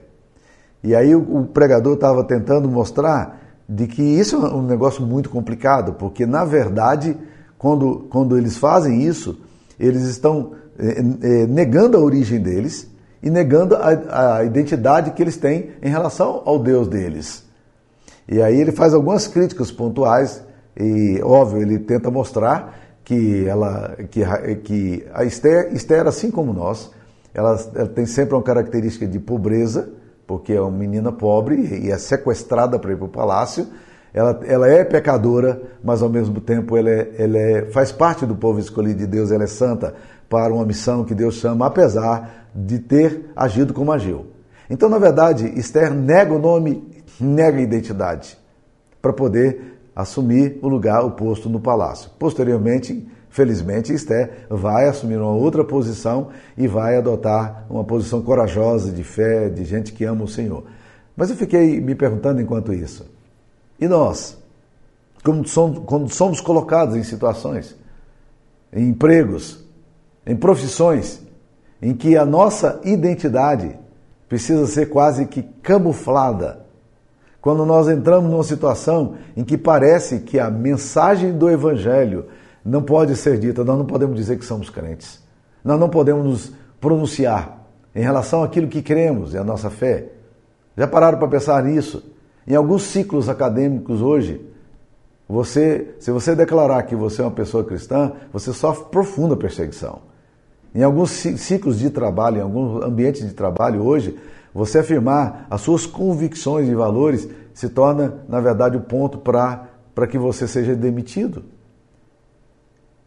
E 0.83 0.95
aí 0.95 1.15
o, 1.15 1.45
pregador 1.45 1.93
estava 1.93 2.23
tentando 2.23 2.67
mostrar 2.67 3.39
de 3.69 3.85
que 3.85 4.01
isso 4.01 4.35
é 4.37 4.51
um 4.51 4.63
negócio 4.63 5.05
muito 5.05 5.29
complicado, 5.29 5.93
porque 5.93 6.25
na 6.25 6.43
verdade, 6.43 7.15
quando, 7.55 8.07
quando 8.09 8.35
eles 8.35 8.57
fazem 8.57 9.03
isso, 9.03 9.39
eles 9.79 10.01
estão 10.05 10.53
é, 10.79 11.01
é, 11.43 11.45
negando 11.45 11.97
a 11.97 11.99
origem 11.99 12.39
deles 12.39 12.89
e 13.21 13.29
negando 13.29 13.75
a, 13.75 14.37
a 14.37 14.43
identidade 14.43 15.11
que 15.11 15.21
eles 15.21 15.37
têm 15.37 15.69
em 15.83 15.89
relação 15.89 16.41
ao 16.45 16.57
Deus 16.57 16.87
deles. 16.87 17.43
E 18.27 18.41
aí 18.41 18.59
ele 18.59 18.71
faz 18.71 18.95
algumas 18.95 19.27
críticas 19.27 19.71
pontuais 19.71 20.48
e, 20.77 21.19
óbvio, 21.23 21.61
ele 21.61 21.79
tenta 21.79 22.09
mostrar 22.09 22.77
que, 23.03 23.47
ela, 23.47 23.97
que, 24.09 24.23
que 24.63 25.05
a 25.13 25.23
Esther, 25.23 25.73
Esther, 25.73 26.07
assim 26.07 26.29
como 26.29 26.53
nós, 26.53 26.91
ela, 27.33 27.59
ela 27.75 27.87
tem 27.87 28.05
sempre 28.05 28.35
uma 28.35 28.43
característica 28.43 29.07
de 29.07 29.19
pobreza, 29.19 29.89
porque 30.27 30.53
é 30.53 30.61
uma 30.61 30.71
menina 30.71 31.11
pobre 31.11 31.55
e 31.83 31.91
é 31.91 31.97
sequestrada 31.97 32.77
para 32.77 32.91
ir 32.91 32.97
para 32.97 33.05
o 33.05 33.09
palácio. 33.09 33.67
Ela, 34.13 34.39
ela 34.45 34.67
é 34.67 34.83
pecadora, 34.83 35.61
mas 35.83 36.01
ao 36.01 36.09
mesmo 36.09 36.39
tempo 36.39 36.77
ela, 36.77 36.89
é, 36.89 37.11
ela 37.17 37.37
é, 37.37 37.65
faz 37.71 37.91
parte 37.91 38.25
do 38.25 38.35
povo 38.35 38.59
escolhido 38.59 38.99
de 38.99 39.07
Deus, 39.07 39.31
ela 39.31 39.43
é 39.43 39.47
santa 39.47 39.95
para 40.29 40.53
uma 40.53 40.65
missão 40.65 41.03
que 41.03 41.15
Deus 41.15 41.35
chama, 41.35 41.65
apesar 41.65 42.47
de 42.53 42.79
ter 42.79 43.31
agido 43.35 43.73
como 43.73 43.91
agiu. 43.91 44.27
Então, 44.69 44.87
na 44.87 44.99
verdade, 44.99 45.51
Esther 45.59 45.91
nega 45.91 46.33
o 46.33 46.39
nome, 46.39 47.03
nega 47.19 47.57
a 47.57 47.61
identidade, 47.61 48.37
para 49.01 49.11
poder 49.11 49.78
assumir 50.01 50.57
o 50.61 50.67
lugar, 50.67 51.03
o 51.03 51.11
posto 51.11 51.49
no 51.49 51.59
palácio. 51.59 52.09
Posteriormente, 52.17 53.07
felizmente, 53.29 53.93
Esther 53.93 54.45
vai 54.49 54.87
assumir 54.87 55.17
uma 55.17 55.33
outra 55.33 55.63
posição 55.63 56.29
e 56.57 56.67
vai 56.67 56.97
adotar 56.97 57.65
uma 57.69 57.83
posição 57.83 58.21
corajosa, 58.21 58.91
de 58.91 59.03
fé, 59.03 59.49
de 59.49 59.65
gente 59.65 59.91
que 59.91 60.05
ama 60.05 60.23
o 60.23 60.27
Senhor. 60.27 60.63
Mas 61.15 61.29
eu 61.29 61.35
fiquei 61.35 61.81
me 61.81 61.95
perguntando 61.95 62.41
enquanto 62.41 62.73
isso, 62.73 63.05
e 63.79 63.87
nós? 63.87 64.37
Quando 65.23 65.47
somos, 65.47 65.79
quando 65.85 66.13
somos 66.13 66.39
colocados 66.39 66.95
em 66.95 67.03
situações, 67.03 67.75
em 68.71 68.87
empregos, 68.89 69.65
em 70.25 70.35
profissões, 70.35 71.21
em 71.81 71.93
que 71.93 72.15
a 72.15 72.25
nossa 72.25 72.79
identidade 72.85 73.77
precisa 74.29 74.65
ser 74.65 74.87
quase 74.87 75.25
que 75.25 75.43
camuflada 75.43 76.65
quando 77.41 77.65
nós 77.65 77.87
entramos 77.87 78.29
numa 78.29 78.43
situação 78.43 79.15
em 79.35 79.43
que 79.43 79.57
parece 79.57 80.19
que 80.19 80.39
a 80.39 80.49
mensagem 80.49 81.37
do 81.37 81.49
Evangelho 81.49 82.25
não 82.63 82.81
pode 82.81 83.15
ser 83.15 83.37
dita, 83.37 83.63
nós 83.63 83.77
não 83.77 83.85
podemos 83.85 84.15
dizer 84.15 84.37
que 84.37 84.45
somos 84.45 84.69
crentes. 84.69 85.21
Nós 85.63 85.79
não 85.79 85.89
podemos 85.89 86.25
nos 86.25 86.53
pronunciar 86.79 87.65
em 87.95 88.01
relação 88.01 88.43
àquilo 88.43 88.67
que 88.67 88.81
cremos 88.81 89.33
e 89.33 89.37
a 89.37 89.43
nossa 89.43 89.69
fé. 89.69 90.09
Já 90.77 90.87
pararam 90.87 91.17
para 91.17 91.27
pensar 91.27 91.63
nisso? 91.63 92.03
Em 92.47 92.55
alguns 92.55 92.83
ciclos 92.83 93.29
acadêmicos 93.29 94.01
hoje, 94.01 94.45
você, 95.27 95.95
se 95.99 96.11
você 96.11 96.35
declarar 96.35 96.83
que 96.83 96.95
você 96.95 97.21
é 97.21 97.25
uma 97.25 97.31
pessoa 97.31 97.63
cristã, 97.63 98.13
você 98.33 98.51
sofre 98.51 98.85
profunda 98.89 99.37
perseguição. 99.37 99.99
Em 100.73 100.83
alguns 100.83 101.11
ciclos 101.11 101.79
de 101.79 101.89
trabalho, 101.89 102.37
em 102.37 102.41
alguns 102.41 102.83
ambientes 102.83 103.25
de 103.25 103.33
trabalho 103.33 103.83
hoje, 103.83 104.17
você 104.53 104.79
afirmar 104.79 105.47
as 105.49 105.61
suas 105.61 105.85
convicções 105.85 106.67
e 106.67 106.75
valores 106.75 107.27
se 107.53 107.69
torna, 107.69 108.13
na 108.27 108.39
verdade, 108.39 108.77
o 108.77 108.81
ponto 108.81 109.17
para 109.17 110.07
que 110.09 110.17
você 110.17 110.47
seja 110.47 110.75
demitido. 110.75 111.43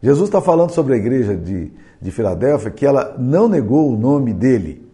Jesus 0.01 0.27
está 0.27 0.41
falando 0.41 0.71
sobre 0.71 0.93
a 0.93 0.97
igreja 0.97 1.35
de, 1.35 1.71
de 2.01 2.11
Filadélfia 2.11 2.69
que 2.69 2.85
ela 2.85 3.15
não 3.17 3.47
negou 3.47 3.91
o 3.91 3.97
nome 3.97 4.33
dele. 4.33 4.85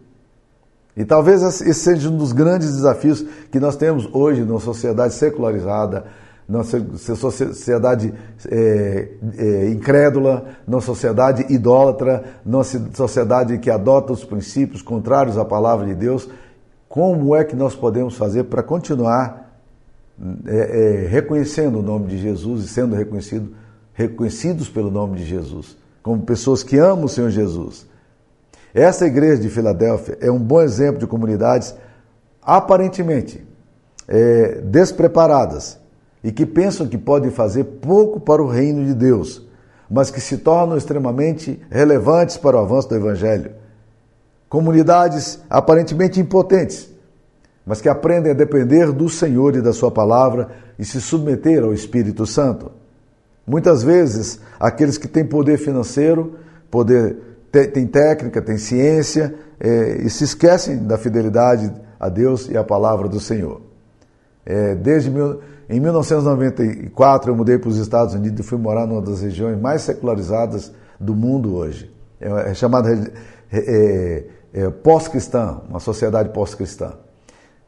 E 0.96 1.04
talvez 1.04 1.42
esse 1.42 1.74
seja 1.74 2.10
um 2.10 2.18
dos 2.18 2.32
grandes 2.32 2.76
desafios 2.76 3.26
que 3.52 3.60
nós 3.60 3.76
temos 3.76 4.08
hoje 4.14 4.42
numa 4.42 4.60
sociedade 4.60 5.14
secularizada, 5.14 6.06
numa 6.50 6.64
sociedade 6.64 8.12
é, 8.50 9.10
é, 9.38 9.70
incrédula, 9.70 10.48
numa 10.68 10.82
sociedade 10.82 11.46
idólatra, 11.48 12.24
numa 12.44 12.64
sociedade 12.64 13.60
que 13.60 13.70
adota 13.70 14.12
os 14.12 14.26
princípios 14.26 14.82
contrários 14.82 15.38
à 15.38 15.46
palavra 15.46 15.86
de 15.86 15.94
Deus. 15.94 16.28
Como 16.88 17.36
é 17.36 17.44
que 17.44 17.56
nós 17.56 17.76
podemos 17.76 18.18
fazer 18.18 18.46
para 18.46 18.64
continuar 18.64 19.48
é, 20.48 21.04
é 21.04 21.08
reconhecendo 21.08 21.80
o 21.80 21.84
nome 21.84 22.08
de 22.08 22.18
Jesus 22.18 22.66
e 22.66 22.68
sendo 22.68 22.96
reconhecido 22.96 23.54
reconhecidos 23.94 24.70
pelo 24.70 24.90
nome 24.90 25.18
de 25.18 25.26
Jesus, 25.26 25.76
como 26.02 26.22
pessoas 26.22 26.64
que 26.64 26.78
amam 26.78 27.04
o 27.04 27.10
Senhor 27.10 27.30
Jesus. 27.30 27.86
Essa 28.74 29.06
igreja 29.06 29.42
de 29.42 29.50
Filadélfia 29.50 30.18
é 30.22 30.32
um 30.32 30.40
bom 30.40 30.62
exemplo 30.62 31.00
de 31.00 31.06
comunidades 31.06 31.76
aparentemente 32.42 33.46
é, 34.08 34.62
despreparadas 34.62 35.79
e 36.24 36.32
que 36.32 36.46
pensam 36.46 36.88
que 36.88 36.98
podem 36.98 37.32
fazer 37.32 37.64
pouco 37.64 38.20
para 38.20 38.42
o 38.42 38.48
reino 38.48 38.86
de 38.86 38.94
Deus, 38.94 39.42
mas 39.90 40.12
que 40.12 40.20
se 40.20 40.38
tornam 40.38 40.78
extremamente 40.78 41.60
relevantes 41.70 42.38
para 42.38 42.58
o 42.58 42.60
avanço 42.60 42.90
do 42.90 42.96
Evangelho. 42.96 43.52
Comunidades 44.48 45.40
aparentemente 45.50 46.20
impotentes, 46.20 46.90
mas 47.66 47.82
que 47.82 47.90
aprendem 47.90 48.32
a 48.32 48.36
depender 48.36 48.92
do 48.92 49.08
Senhor 49.08 49.56
e 49.56 49.62
da 49.62 49.72
Sua 49.72 49.92
palavra 49.92 50.50
e 50.78 50.84
se 50.84 51.00
submeter 51.00 51.64
ao 51.64 51.74
Espírito 51.74 52.26
Santo. 52.26 52.72
Muitas 53.46 53.82
vezes, 53.82 54.40
aqueles 54.60 54.98
que 54.98 55.08
têm 55.08 55.26
poder 55.26 55.58
financeiro, 55.58 56.36
poder 56.70 57.18
tem 57.52 57.88
técnica, 57.88 58.42
tem 58.42 58.58
ciência, 58.58 59.34
é, 59.60 60.04
e 60.04 60.10
se 60.10 60.24
esquecem 60.24 60.78
da 60.86 60.98
fidelidade 60.98 61.72
a 62.00 62.08
Deus 62.10 62.48
e 62.48 62.56
à 62.56 62.64
palavra 62.64 63.08
do 63.08 63.20
Senhor. 63.20 63.69
É, 64.46 64.76
desde 64.76 65.10
mil, 65.10 65.42
em 65.70 65.80
1994 65.80 67.32
eu 67.32 67.36
mudei 67.36 67.58
para 67.58 67.70
os 67.70 67.78
Estados 67.78 68.14
Unidos 68.14 68.40
e 68.40 68.44
fui 68.44 68.58
morar 68.58 68.88
numa 68.88 69.02
das 69.02 69.22
regiões 69.22 69.60
mais 69.60 69.82
secularizadas 69.82 70.72
do 71.00 71.16
mundo 71.16 71.56
hoje. 71.56 71.92
É, 72.20 72.52
é 72.52 72.54
chamada 72.54 72.90
é, 73.52 74.24
é, 74.54 74.70
pós-cristã, 74.70 75.62
uma 75.70 75.80
sociedade 75.80 76.30
pós-cristã. 76.30 76.94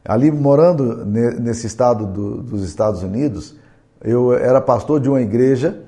Ali 0.04 0.32
morando 0.32 1.06
nesse 1.06 1.66
estado 1.66 2.06
do, 2.06 2.42
dos 2.42 2.64
Estados 2.64 3.02
Unidos, 3.04 3.56
eu 4.02 4.32
era 4.32 4.60
pastor 4.60 4.98
de 4.98 5.08
uma 5.08 5.20
igreja 5.20 5.80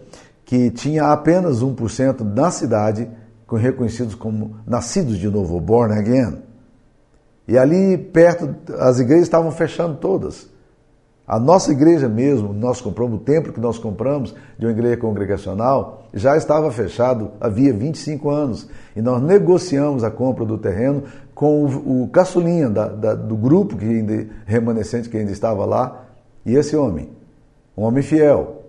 que 0.44 0.70
tinha 0.70 1.07
apenas 1.07 1.62
1% 1.62 2.20
na 2.20 2.51
cidade 2.51 3.11
reconhecidos 3.57 4.14
como 4.14 4.57
nascidos 4.66 5.16
de 5.16 5.29
novo, 5.29 5.61
born 5.61 5.97
again. 5.97 6.42
E 7.47 7.59
ali 7.59 7.97
perto, 7.97 8.55
as 8.79 8.99
igrejas 8.99 9.25
estavam 9.25 9.51
fechando 9.53 9.97
todas. 9.97 10.49
A 11.27 11.39
nossa 11.39 11.73
igreja 11.73 12.09
mesmo, 12.09 12.53
nós 12.53 12.81
compramos, 12.81 13.21
o 13.21 13.25
templo 13.25 13.53
que 13.53 13.61
nós 13.61 13.79
compramos 13.79 14.35
de 14.59 14.67
uma 14.67 14.73
igreja 14.73 14.99
congregacional, 14.99 16.05
já 16.13 16.37
estava 16.37 16.71
fechado 16.71 17.31
havia 17.41 17.73
25 17.73 18.29
anos. 18.29 18.69
E 18.95 19.01
nós 19.01 19.23
negociamos 19.23 20.05
a 20.05 20.11
compra 20.11 20.45
do 20.45 20.59
terreno 20.59 21.05
com 21.35 21.65
o, 21.65 22.03
o 22.05 22.09
caçulinha 22.09 22.69
da, 22.69 22.89
da, 22.89 23.15
do 23.15 23.37
grupo 23.37 23.77
que 23.77 23.87
ainda, 23.87 24.27
remanescente 24.45 25.09
que 25.09 25.17
ainda 25.17 25.33
estava 25.33 25.65
lá, 25.65 26.05
e 26.45 26.55
esse 26.55 26.77
homem 26.77 27.09
um 27.77 27.83
homem 27.83 28.03
fiel, 28.03 28.63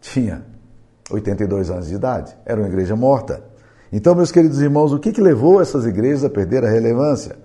tinha 0.00 0.44
82 1.10 1.70
anos 1.70 1.88
de 1.88 1.94
idade, 1.94 2.36
era 2.44 2.60
uma 2.60 2.68
igreja 2.68 2.96
morta. 2.96 3.42
Então, 3.92 4.14
meus 4.14 4.32
queridos 4.32 4.60
irmãos, 4.60 4.92
o 4.92 4.98
que, 4.98 5.12
que 5.12 5.20
levou 5.20 5.60
essas 5.60 5.86
igrejas 5.86 6.24
a 6.24 6.30
perder 6.30 6.64
a 6.64 6.68
relevância? 6.68 7.36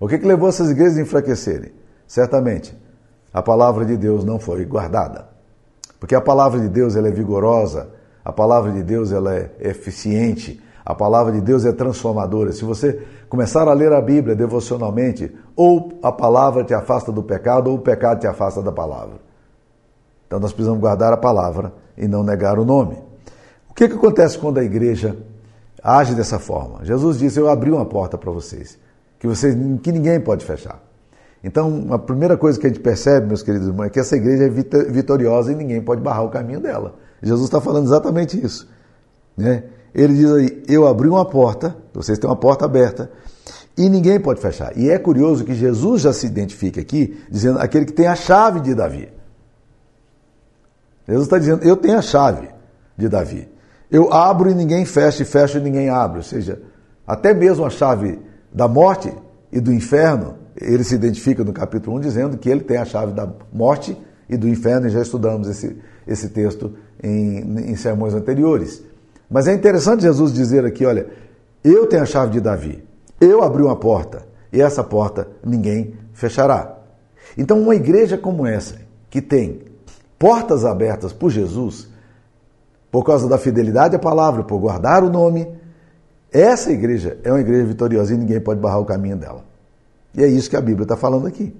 O 0.00 0.06
que, 0.06 0.18
que 0.18 0.26
levou 0.26 0.48
essas 0.48 0.70
igrejas 0.70 0.98
a 0.98 1.02
enfraquecerem? 1.02 1.72
Certamente, 2.08 2.74
a 3.32 3.42
palavra 3.42 3.84
de 3.84 3.96
Deus 3.96 4.24
não 4.24 4.40
foi 4.40 4.64
guardada. 4.64 5.28
Porque 6.00 6.14
a 6.14 6.20
palavra 6.20 6.58
de 6.58 6.68
Deus 6.68 6.96
ela 6.96 7.08
é 7.08 7.10
vigorosa, 7.12 7.90
a 8.24 8.32
palavra 8.32 8.72
de 8.72 8.82
Deus 8.82 9.12
ela 9.12 9.34
é 9.34 9.50
eficiente, 9.60 10.60
a 10.84 10.94
palavra 10.94 11.32
de 11.32 11.42
Deus 11.42 11.66
é 11.66 11.72
transformadora. 11.72 12.50
Se 12.52 12.64
você 12.64 13.06
começar 13.28 13.68
a 13.68 13.74
ler 13.74 13.92
a 13.92 14.00
Bíblia 14.00 14.34
devocionalmente, 14.34 15.30
ou 15.54 15.98
a 16.02 16.10
palavra 16.10 16.64
te 16.64 16.72
afasta 16.72 17.12
do 17.12 17.22
pecado, 17.22 17.68
ou 17.68 17.76
o 17.76 17.80
pecado 17.80 18.20
te 18.20 18.26
afasta 18.26 18.62
da 18.62 18.72
palavra. 18.72 19.16
Então 20.26 20.40
nós 20.40 20.52
precisamos 20.52 20.80
guardar 20.80 21.12
a 21.12 21.16
palavra 21.16 21.74
e 21.96 22.08
não 22.08 22.22
negar 22.22 22.58
o 22.58 22.64
nome. 22.64 22.96
O 23.68 23.74
que, 23.74 23.86
que 23.86 23.94
acontece 23.94 24.38
quando 24.38 24.58
a 24.58 24.64
igreja 24.64 25.14
age 25.82 26.14
dessa 26.14 26.38
forma? 26.38 26.84
Jesus 26.84 27.18
disse: 27.18 27.38
Eu 27.38 27.50
abri 27.50 27.70
uma 27.70 27.84
porta 27.84 28.16
para 28.16 28.30
vocês, 28.30 28.78
que, 29.18 29.26
vocês, 29.26 29.54
que 29.82 29.92
ninguém 29.92 30.18
pode 30.18 30.44
fechar. 30.44 30.87
Então, 31.42 31.86
a 31.92 31.98
primeira 31.98 32.36
coisa 32.36 32.58
que 32.58 32.66
a 32.66 32.68
gente 32.68 32.80
percebe, 32.80 33.26
meus 33.26 33.42
queridos 33.42 33.68
irmãos, 33.68 33.86
é 33.86 33.90
que 33.90 34.00
essa 34.00 34.16
igreja 34.16 34.44
é 34.44 34.48
vitoriosa 34.90 35.52
e 35.52 35.54
ninguém 35.54 35.80
pode 35.80 36.00
barrar 36.00 36.24
o 36.24 36.30
caminho 36.30 36.60
dela. 36.60 36.96
Jesus 37.22 37.46
está 37.46 37.60
falando 37.60 37.86
exatamente 37.86 38.44
isso. 38.44 38.68
Né? 39.36 39.64
Ele 39.94 40.14
diz 40.14 40.32
aí: 40.32 40.62
Eu 40.68 40.86
abri 40.86 41.08
uma 41.08 41.24
porta, 41.24 41.76
vocês 41.94 42.18
têm 42.18 42.28
uma 42.28 42.36
porta 42.36 42.64
aberta, 42.64 43.10
e 43.76 43.88
ninguém 43.88 44.18
pode 44.18 44.40
fechar. 44.40 44.76
E 44.76 44.90
é 44.90 44.98
curioso 44.98 45.44
que 45.44 45.54
Jesus 45.54 46.02
já 46.02 46.12
se 46.12 46.26
identifica 46.26 46.80
aqui, 46.80 47.18
dizendo 47.30 47.60
aquele 47.60 47.86
que 47.86 47.92
tem 47.92 48.08
a 48.08 48.16
chave 48.16 48.60
de 48.60 48.74
Davi. 48.74 49.08
Jesus 51.06 51.26
está 51.26 51.38
dizendo: 51.38 51.62
Eu 51.64 51.76
tenho 51.76 51.96
a 51.96 52.02
chave 52.02 52.48
de 52.96 53.08
Davi. 53.08 53.48
Eu 53.90 54.12
abro 54.12 54.50
e 54.50 54.54
ninguém 54.54 54.84
fecha, 54.84 55.22
e 55.22 55.26
fecho 55.26 55.58
e 55.58 55.60
ninguém 55.60 55.88
abre. 55.88 56.18
Ou 56.18 56.24
seja, 56.24 56.60
até 57.06 57.32
mesmo 57.32 57.64
a 57.64 57.70
chave 57.70 58.18
da 58.52 58.68
morte 58.68 59.12
e 59.50 59.60
do 59.60 59.72
inferno, 59.72 60.34
ele 60.60 60.84
se 60.84 60.94
identifica 60.94 61.44
no 61.44 61.52
capítulo 61.52 61.96
1 61.96 62.00
dizendo 62.00 62.36
que 62.36 62.48
ele 62.48 62.60
tem 62.60 62.76
a 62.76 62.84
chave 62.84 63.12
da 63.12 63.28
morte 63.52 63.96
e 64.28 64.36
do 64.36 64.48
inferno, 64.48 64.86
e 64.86 64.90
já 64.90 65.00
estudamos 65.00 65.48
esse, 65.48 65.76
esse 66.06 66.28
texto 66.28 66.74
em, 67.02 67.70
em 67.70 67.76
sermões 67.76 68.12
anteriores. 68.12 68.82
Mas 69.30 69.46
é 69.46 69.54
interessante 69.54 70.02
Jesus 70.02 70.32
dizer 70.32 70.64
aqui: 70.64 70.84
olha, 70.84 71.06
eu 71.64 71.86
tenho 71.86 72.02
a 72.02 72.06
chave 72.06 72.32
de 72.32 72.40
Davi, 72.40 72.84
eu 73.20 73.42
abri 73.42 73.62
uma 73.62 73.76
porta, 73.76 74.26
e 74.52 74.60
essa 74.60 74.82
porta 74.84 75.28
ninguém 75.44 75.94
fechará. 76.12 76.76
Então, 77.36 77.60
uma 77.60 77.74
igreja 77.74 78.18
como 78.18 78.46
essa, 78.46 78.76
que 79.08 79.22
tem 79.22 79.62
portas 80.18 80.64
abertas 80.64 81.12
por 81.12 81.30
Jesus, 81.30 81.88
por 82.90 83.04
causa 83.04 83.28
da 83.28 83.38
fidelidade 83.38 83.94
à 83.94 83.98
palavra, 83.98 84.42
por 84.42 84.58
guardar 84.58 85.04
o 85.04 85.10
nome, 85.10 85.46
essa 86.32 86.72
igreja 86.72 87.18
é 87.22 87.30
uma 87.30 87.40
igreja 87.40 87.64
vitoriosa 87.66 88.14
e 88.14 88.18
ninguém 88.18 88.40
pode 88.40 88.60
barrar 88.60 88.80
o 88.80 88.84
caminho 88.84 89.16
dela. 89.16 89.47
E 90.14 90.22
é 90.22 90.26
isso 90.26 90.48
que 90.50 90.56
a 90.56 90.60
Bíblia 90.60 90.84
está 90.84 90.96
falando 90.96 91.26
aqui. 91.26 91.54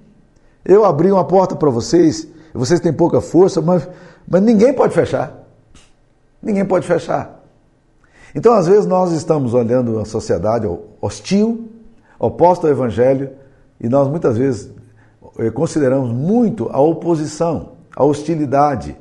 Eu 0.65 0.85
abri 0.85 1.11
uma 1.11 1.23
porta 1.23 1.55
para 1.55 1.69
vocês, 1.69 2.27
vocês 2.53 2.79
têm 2.79 2.91
pouca 2.91 3.21
força, 3.21 3.61
mas, 3.61 3.87
mas 4.27 4.41
ninguém 4.41 4.73
pode 4.73 4.93
fechar. 4.93 5.47
Ninguém 6.41 6.65
pode 6.65 6.85
fechar. 6.85 7.43
Então, 8.33 8.53
às 8.53 8.67
vezes, 8.67 8.85
nós 8.85 9.11
estamos 9.11 9.53
olhando 9.53 9.95
uma 9.95 10.05
sociedade 10.05 10.67
hostil, 11.01 11.69
oposta 12.19 12.67
ao 12.67 12.71
Evangelho, 12.71 13.31
e 13.79 13.87
nós 13.87 14.07
muitas 14.07 14.37
vezes 14.37 14.71
eh, 15.39 15.49
consideramos 15.49 16.11
muito 16.11 16.69
a 16.71 16.79
oposição, 16.79 17.73
a 17.95 18.03
hostilidade, 18.03 18.95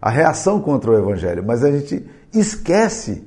a 0.00 0.10
reação 0.10 0.60
contra 0.60 0.90
o 0.90 0.98
Evangelho, 0.98 1.42
mas 1.44 1.64
a 1.64 1.70
gente 1.70 2.04
esquece 2.32 3.26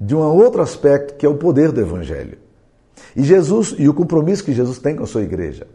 de 0.00 0.16
um 0.16 0.20
outro 0.20 0.62
aspecto 0.62 1.14
que 1.14 1.26
é 1.26 1.28
o 1.28 1.36
poder 1.36 1.70
do 1.72 1.80
Evangelho. 1.80 2.38
E 3.16 3.22
Jesus 3.22 3.74
e 3.78 3.88
o 3.88 3.94
compromisso 3.94 4.44
que 4.44 4.52
Jesus 4.52 4.78
tem 4.78 4.96
com 4.96 5.04
a 5.04 5.06
sua 5.06 5.22
igreja. 5.22 5.66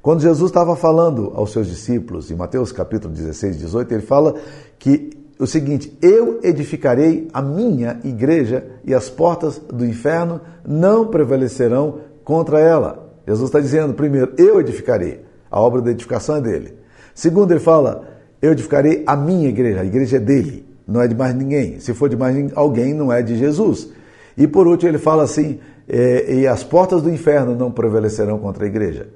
Quando 0.00 0.20
Jesus 0.20 0.50
estava 0.50 0.74
falando 0.74 1.32
aos 1.34 1.52
seus 1.52 1.68
discípulos, 1.68 2.30
em 2.30 2.34
Mateus 2.34 2.72
capítulo 2.72 3.14
16, 3.14 3.58
18, 3.58 3.94
ele 3.94 4.02
fala 4.02 4.34
que 4.78 5.10
o 5.38 5.46
seguinte: 5.46 5.96
Eu 6.02 6.40
edificarei 6.42 7.28
a 7.32 7.40
minha 7.40 8.00
igreja 8.04 8.64
e 8.84 8.94
as 8.94 9.08
portas 9.08 9.58
do 9.58 9.86
inferno 9.86 10.40
não 10.66 11.06
prevalecerão 11.06 12.00
contra 12.24 12.60
ela. 12.60 13.12
Jesus 13.26 13.48
está 13.48 13.60
dizendo, 13.60 13.94
primeiro, 13.94 14.32
eu 14.36 14.60
edificarei. 14.60 15.20
A 15.50 15.60
obra 15.60 15.80
da 15.80 15.90
edificação 15.90 16.36
é 16.36 16.40
dele. 16.40 16.74
Segundo, 17.14 17.52
ele 17.52 17.60
fala, 17.60 18.08
eu 18.40 18.52
edificarei 18.52 19.02
a 19.06 19.14
minha 19.14 19.48
igreja. 19.48 19.80
A 19.80 19.84
igreja 19.84 20.16
é 20.16 20.20
dele, 20.20 20.66
não 20.86 21.00
é 21.00 21.06
de 21.06 21.14
mais 21.14 21.34
ninguém. 21.34 21.78
Se 21.78 21.94
for 21.94 22.08
de 22.08 22.16
mais 22.16 22.36
alguém, 22.56 22.94
não 22.94 23.12
é 23.12 23.22
de 23.22 23.36
Jesus. 23.36 23.90
E 24.36 24.46
por 24.46 24.66
último, 24.66 24.90
ele 24.90 24.98
fala 24.98 25.22
assim: 25.22 25.60
é, 25.88 26.34
e 26.34 26.46
as 26.46 26.62
portas 26.62 27.02
do 27.02 27.10
inferno 27.10 27.54
não 27.54 27.70
prevalecerão 27.70 28.38
contra 28.38 28.64
a 28.64 28.68
igreja. 28.68 29.08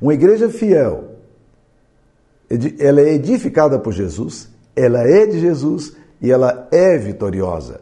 Uma 0.00 0.14
igreja 0.14 0.48
fiel, 0.48 1.16
ela 2.78 3.00
é 3.00 3.14
edificada 3.14 3.78
por 3.78 3.92
Jesus, 3.92 4.48
ela 4.74 5.00
é 5.02 5.26
de 5.26 5.40
Jesus 5.40 5.96
e 6.20 6.30
ela 6.30 6.68
é 6.70 6.96
vitoriosa. 6.96 7.80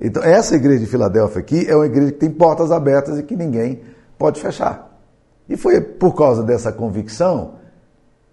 Então, 0.00 0.22
essa 0.22 0.54
igreja 0.54 0.80
de 0.80 0.86
Filadélfia 0.86 1.40
aqui 1.40 1.66
é 1.68 1.74
uma 1.74 1.86
igreja 1.86 2.12
que 2.12 2.18
tem 2.18 2.30
portas 2.30 2.70
abertas 2.70 3.18
e 3.18 3.22
que 3.22 3.36
ninguém 3.36 3.80
pode 4.16 4.40
fechar. 4.40 4.88
E 5.48 5.56
foi 5.56 5.80
por 5.80 6.14
causa 6.14 6.42
dessa 6.42 6.70
convicção 6.70 7.54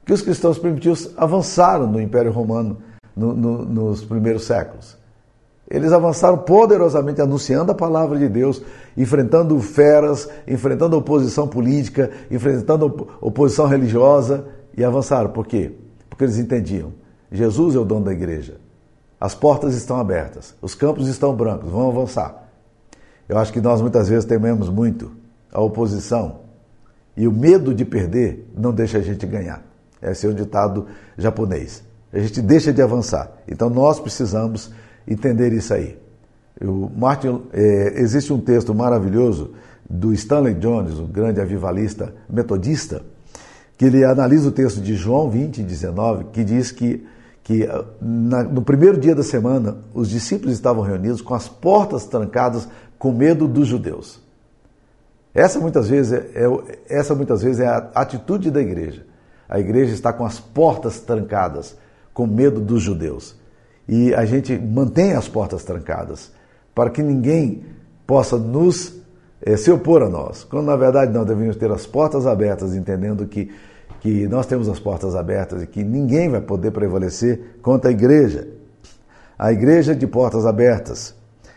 que 0.06 0.14
os 0.14 0.22
cristãos 0.22 0.60
primitivos 0.60 1.12
avançaram 1.18 1.88
no 1.88 2.00
Império 2.00 2.32
Romano 2.32 2.78
no, 3.16 3.34
no, 3.34 3.66
nos 3.66 4.04
primeiros 4.04 4.44
séculos. 4.44 4.98
Eles 5.70 5.92
avançaram 5.92 6.38
poderosamente 6.38 7.22
anunciando 7.22 7.72
a 7.72 7.76
palavra 7.76 8.20
de 8.20 8.30
Deus, 8.30 8.62
enfrentando 8.96 9.60
feras, 9.60 10.30
enfrentando 10.48 10.96
oposição 10.96 11.48
política, 11.48 12.12
enfrentando 12.30 13.08
oposição 13.20 13.66
religiosa 13.66 14.46
e 14.78 14.84
avançaram. 14.84 15.32
Por 15.32 15.48
quê? 15.48 15.72
Porque 16.10 16.24
eles 16.24 16.38
entendiam: 16.38 16.94
Jesus 17.32 17.76
é 17.76 17.80
o 17.80 17.86
dono 17.86 18.06
da 18.06 18.14
igreja. 18.14 18.58
As 19.20 19.34
portas 19.34 19.74
estão 19.76 20.00
abertas, 20.00 20.54
os 20.62 20.76
campos 20.76 21.08
estão 21.08 21.34
brancos, 21.34 21.72
vão 21.72 21.90
avançar. 21.90 22.44
Eu 23.28 23.40
acho 23.40 23.52
que 23.52 23.60
nós 23.62 23.82
muitas 23.82 24.08
vezes 24.08 24.26
tememos 24.26 24.70
muito 24.70 25.12
a 25.52 25.60
oposição 25.62 26.42
e 27.18 27.28
o 27.28 27.32
medo 27.32 27.74
de 27.74 27.86
perder 27.86 28.48
não 28.56 28.72
deixa 28.72 29.00
a 29.00 29.02
gente 29.02 29.26
ganhar. 29.26 29.64
Esse 30.02 30.28
é 30.28 30.30
um 30.30 30.34
ditado 30.34 30.86
japonês. 31.18 31.84
A 32.14 32.20
gente 32.20 32.42
deixa 32.42 32.72
de 32.72 32.82
avançar. 32.82 33.32
Então 33.48 33.70
nós 33.70 34.00
precisamos 34.00 34.72
entender 35.08 35.54
isso 35.54 35.74
aí. 35.74 35.98
O 36.62 36.90
Martin, 36.96 37.44
é, 37.54 38.00
existe 38.00 38.32
um 38.32 38.40
texto 38.40 38.74
maravilhoso 38.74 39.52
do 39.90 40.14
Stanley 40.14 40.56
Jones, 40.56 41.00
um 41.00 41.08
grande 41.08 41.42
avivalista 41.42 42.14
metodista, 42.30 43.04
que 43.78 43.86
ele 43.86 44.04
analisa 44.04 44.48
o 44.48 44.52
texto 44.52 44.82
de 44.82 44.96
João 44.96 45.30
20, 45.30 45.62
19, 45.62 46.26
que 46.32 46.44
diz 46.44 46.72
que, 46.72 47.06
que 47.44 47.68
na, 48.02 48.44
no 48.44 48.62
primeiro 48.62 48.98
dia 48.98 49.14
da 49.14 49.24
semana 49.24 49.78
os 49.94 50.10
discípulos 50.10 50.54
estavam 50.54 50.82
reunidos 50.82 51.22
com 51.22 51.34
as 51.34 51.48
portas 51.48 52.06
trancadas 52.06 52.68
com 52.98 53.12
medo 53.12 53.48
dos 53.48 53.68
judeus. 53.68 54.24
Essa 55.34 55.60
muitas 55.60 55.90
vezes 55.90 56.14
é, 56.14 56.32
é, 56.34 56.80
essa 56.88 57.14
muitas 57.14 57.42
vezes 57.42 57.60
é 57.60 57.68
a 57.68 57.92
atitude 57.94 58.50
da 58.50 58.62
igreja. 58.62 59.06
A 59.50 59.60
igreja 59.60 59.94
está 59.94 60.14
com 60.14 60.26
as 60.26 60.40
portas 60.40 61.02
trancadas, 61.02 61.78
com 62.14 62.26
medo 62.26 62.62
dos 62.62 62.82
judeus. 62.82 63.36
E 63.88 64.14
a 64.14 64.26
gente 64.26 64.58
mantém 64.58 65.14
as 65.14 65.28
portas 65.28 65.64
trancadas 65.64 66.32
para 66.74 66.90
que 66.90 67.02
ninguém 67.02 67.64
possa 68.06 68.38
nos 68.38 68.94
é, 69.42 69.56
se 69.56 69.72
opor 69.72 70.02
a 70.02 70.10
nós. 70.10 70.44
Quando 70.44 70.66
na 70.66 70.76
verdade 70.76 71.14
nós 71.14 71.26
devemos 71.26 71.56
ter 71.56 71.72
as 71.72 71.86
portas 71.86 72.26
abertas, 72.26 72.76
entendendo 72.76 73.26
que, 73.28 73.52
que 74.00 74.28
nós 74.28 74.46
temos 74.46 74.68
as 74.68 74.80
portas 74.80 75.16
abertas 75.16 75.64
e 75.64 75.68
que 75.68 75.84
ninguém 75.84 76.30
vai 76.30 76.42
poder 76.42 76.72
prevalecer 76.72 77.58
contra 77.62 77.90
a 77.90 77.94
igreja. 77.94 78.48
A 79.38 79.52
igreja 79.52 79.96
de 79.96 80.08
portas 80.08 80.46
abertas. 80.46 81.16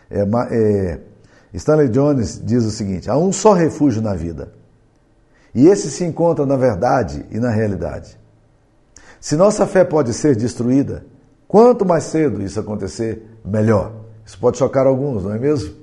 É, 0.09 0.25
é, 0.51 0.99
Stanley 1.53 1.89
Jones 1.89 2.41
diz 2.43 2.63
o 2.63 2.71
seguinte: 2.71 3.09
há 3.09 3.17
um 3.17 3.31
só 3.31 3.53
refúgio 3.53 4.01
na 4.01 4.13
vida. 4.13 4.53
E 5.53 5.67
esse 5.67 5.89
se 5.89 6.03
encontra 6.03 6.45
na 6.45 6.55
verdade 6.55 7.25
e 7.31 7.39
na 7.39 7.49
realidade. 7.49 8.17
Se 9.19 9.35
nossa 9.35 9.65
fé 9.65 9.83
pode 9.83 10.13
ser 10.13 10.35
destruída, 10.35 11.03
quanto 11.49 11.83
mais 11.83 12.03
cedo 12.03 12.41
isso 12.43 12.59
acontecer, 12.59 13.25
melhor. 13.43 13.91
Isso 14.23 14.37
pode 14.39 14.59
chocar 14.59 14.85
alguns, 14.85 15.23
não 15.23 15.33
é 15.33 15.39
mesmo? 15.39 15.73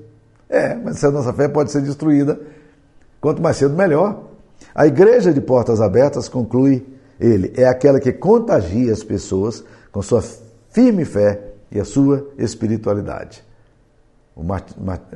É, 0.49 0.77
mas 0.77 1.01
se 1.01 1.07
a 1.07 1.11
nossa 1.11 1.33
fé 1.33 1.49
pode 1.49 1.73
ser 1.73 1.83
destruída, 1.83 2.41
quanto 3.21 3.43
mais 3.43 3.57
cedo, 3.57 3.75
melhor. 3.75 4.23
A 4.73 4.87
igreja 4.87 5.33
de 5.33 5.41
portas 5.41 5.81
abertas, 5.81 6.29
conclui 6.29 6.87
ele, 7.19 7.53
é 7.57 7.67
aquela 7.67 7.99
que 7.99 8.13
contagia 8.13 8.93
as 8.93 9.03
pessoas 9.03 9.65
com 9.91 10.01
sua 10.01 10.23
firme 10.71 11.05
fé 11.05 11.41
e 11.73 11.81
a 11.81 11.85
sua 11.85 12.29
espiritualidade. 12.39 13.43
O 14.37 14.45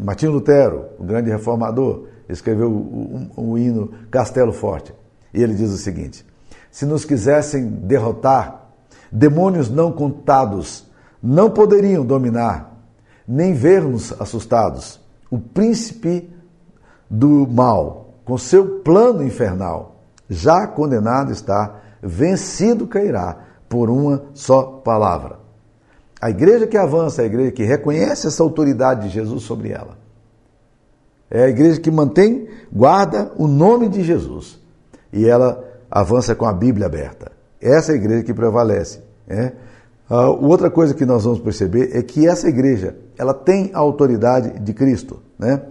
Martinho 0.00 0.32
Lutero, 0.32 0.86
o 0.98 1.04
grande 1.04 1.30
reformador, 1.30 2.06
escreveu 2.28 2.70
o, 2.70 3.30
o, 3.36 3.50
o 3.50 3.58
hino 3.58 3.92
Castelo 4.10 4.52
Forte. 4.52 4.94
E 5.32 5.42
ele 5.42 5.54
diz 5.54 5.70
o 5.70 5.76
seguinte: 5.76 6.24
Se 6.70 6.86
nos 6.86 7.04
quisessem 7.04 7.66
derrotar, 7.66 8.60
demônios 9.11 9.68
não 9.70 9.92
contados 9.92 10.90
não 11.23 11.51
poderiam 11.51 12.05
dominar, 12.05 12.75
nem 13.27 13.53
ver-nos 13.53 14.12
assustados. 14.20 15.01
O 15.31 15.38
príncipe 15.38 16.31
do 17.09 17.46
mal, 17.46 18.14
com 18.25 18.38
seu 18.38 18.81
plano 18.81 19.23
infernal, 19.23 19.96
já 20.29 20.66
condenado 20.66 21.33
está, 21.33 21.77
vencido 22.03 22.87
cairá 22.87 23.37
por 23.68 23.90
uma 23.90 24.25
só 24.33 24.62
palavra. 24.62 25.38
A 26.20 26.31
igreja 26.31 26.66
que 26.66 26.77
avança, 26.77 27.23
é 27.23 27.25
a 27.25 27.27
igreja 27.27 27.53
que 27.53 27.64
reconhece 27.64 28.27
essa 28.27 28.42
autoridade 28.42 29.03
de 29.03 29.09
Jesus 29.09 29.42
sobre 29.42 29.70
ela. 29.70 29.99
É 31.31 31.44
a 31.44 31.49
igreja 31.49 31.81
que 31.81 31.90
mantém, 31.90 32.49
guarda 32.73 33.33
o 33.37 33.46
nome 33.46 33.88
de 33.88 34.03
Jesus. 34.03 34.59
E 35.12 35.27
ela 35.27 35.64
avança 35.90 36.35
com 36.35 36.44
a 36.44 36.53
Bíblia 36.53 36.87
aberta. 36.87 37.39
Essa 37.61 37.92
é 37.92 37.94
a 37.94 37.99
igreja 37.99 38.25
que 38.25 38.35
prevalece. 38.35 39.01
É? 39.29 39.53
Uh, 40.11 40.46
outra 40.46 40.70
coisa 40.70 40.94
que 40.94 41.05
nós 41.05 41.25
vamos 41.25 41.40
perceber 41.40 41.90
é 41.96 42.03
que 42.03 42.27
essa 42.27 42.49
igreja 42.49 42.96
ela 43.16 43.35
tem 43.35 43.70
a 43.73 43.79
autoridade 43.79 44.59
de 44.59 44.73
Cristo. 44.73 45.20
Né? 45.38 45.62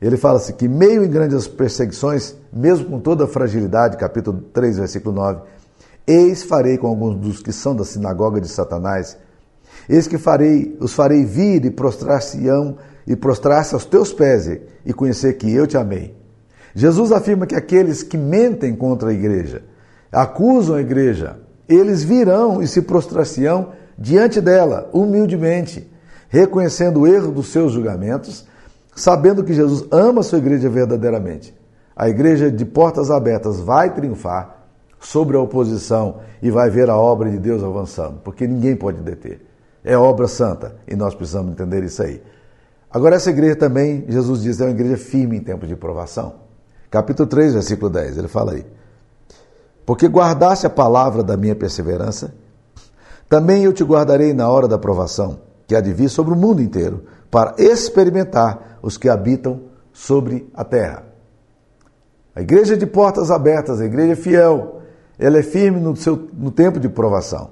Ele 0.00 0.16
fala 0.16 0.36
assim 0.36 0.52
que 0.52 0.68
meio 0.68 1.04
em 1.04 1.08
grandes 1.08 1.48
perseguições, 1.48 2.34
mesmo 2.52 2.86
com 2.86 3.00
toda 3.00 3.24
a 3.24 3.28
fragilidade, 3.28 3.96
capítulo 3.96 4.42
3, 4.52 4.78
versículo 4.78 5.14
9, 5.14 5.40
eis 6.06 6.42
farei 6.42 6.76
com 6.76 6.88
alguns 6.88 7.16
dos 7.16 7.42
que 7.42 7.52
são 7.52 7.74
da 7.74 7.84
sinagoga 7.84 8.40
de 8.40 8.48
Satanás 8.48 9.16
Eis 9.88 10.08
que 10.08 10.18
farei, 10.18 10.76
os 10.80 10.92
farei 10.92 11.24
vir 11.24 11.64
e 11.64 11.70
prostrar-se-ão 11.70 12.76
e 13.06 13.14
prostrar-se 13.14 13.74
aos 13.74 13.84
teus 13.84 14.12
pés 14.12 14.48
e 14.84 14.92
conhecer 14.92 15.34
que 15.34 15.52
eu 15.52 15.66
te 15.66 15.76
amei. 15.76 16.14
Jesus 16.74 17.12
afirma 17.12 17.46
que 17.46 17.54
aqueles 17.54 18.02
que 18.02 18.18
mentem 18.18 18.74
contra 18.74 19.10
a 19.10 19.12
igreja, 19.12 19.62
acusam 20.16 20.76
a 20.76 20.80
igreja, 20.80 21.38
eles 21.68 22.02
virão 22.02 22.62
e 22.62 22.66
se 22.66 22.82
prostrar-se-ão 22.82 23.72
diante 23.98 24.40
dela, 24.40 24.88
humildemente, 24.92 25.90
reconhecendo 26.28 27.00
o 27.00 27.06
erro 27.06 27.32
dos 27.32 27.48
seus 27.48 27.72
julgamentos, 27.72 28.46
sabendo 28.94 29.44
que 29.44 29.52
Jesus 29.52 29.84
ama 29.90 30.20
a 30.20 30.24
sua 30.24 30.38
igreja 30.38 30.68
verdadeiramente. 30.68 31.54
A 31.94 32.08
igreja 32.08 32.50
de 32.50 32.64
portas 32.64 33.10
abertas 33.10 33.60
vai 33.60 33.92
triunfar 33.92 34.64
sobre 35.00 35.36
a 35.36 35.40
oposição 35.40 36.20
e 36.42 36.50
vai 36.50 36.70
ver 36.70 36.90
a 36.90 36.96
obra 36.96 37.30
de 37.30 37.38
Deus 37.38 37.62
avançando, 37.62 38.20
porque 38.22 38.46
ninguém 38.46 38.76
pode 38.76 39.00
deter 39.00 39.46
é 39.86 39.96
obra 39.96 40.26
santa 40.26 40.74
e 40.88 40.96
nós 40.96 41.14
precisamos 41.14 41.52
entender 41.52 41.84
isso 41.84 42.02
aí. 42.02 42.20
Agora, 42.90 43.14
essa 43.14 43.30
igreja 43.30 43.54
também, 43.54 44.04
Jesus 44.08 44.42
diz, 44.42 44.60
é 44.60 44.64
uma 44.64 44.72
igreja 44.72 44.96
firme 44.96 45.36
em 45.36 45.40
tempos 45.40 45.68
de 45.68 45.76
provação. 45.76 46.34
Capítulo 46.90 47.28
3, 47.28 47.54
versículo 47.54 47.88
10, 47.88 48.18
ele 48.18 48.26
fala 48.26 48.52
aí: 48.52 48.66
Porque 49.86 50.08
guardaste 50.08 50.66
a 50.66 50.70
palavra 50.70 51.22
da 51.22 51.36
minha 51.36 51.54
perseverança, 51.54 52.34
também 53.28 53.62
eu 53.62 53.72
te 53.72 53.84
guardarei 53.84 54.34
na 54.34 54.48
hora 54.48 54.66
da 54.66 54.76
provação, 54.76 55.38
que 55.66 55.76
há 55.76 55.80
de 55.80 55.92
vir 55.92 56.08
sobre 56.08 56.34
o 56.34 56.36
mundo 56.36 56.60
inteiro, 56.60 57.04
para 57.30 57.54
experimentar 57.56 58.78
os 58.82 58.98
que 58.98 59.08
habitam 59.08 59.60
sobre 59.92 60.50
a 60.52 60.64
terra. 60.64 61.04
A 62.34 62.42
igreja 62.42 62.76
de 62.76 62.84
portas 62.84 63.30
abertas, 63.30 63.80
a 63.80 63.86
igreja 63.86 64.16
fiel, 64.16 64.82
ela 65.18 65.38
é 65.38 65.42
firme 65.42 65.80
no, 65.80 65.96
seu, 65.96 66.28
no 66.34 66.50
tempo 66.50 66.78
de 66.78 66.88
provação. 66.88 67.50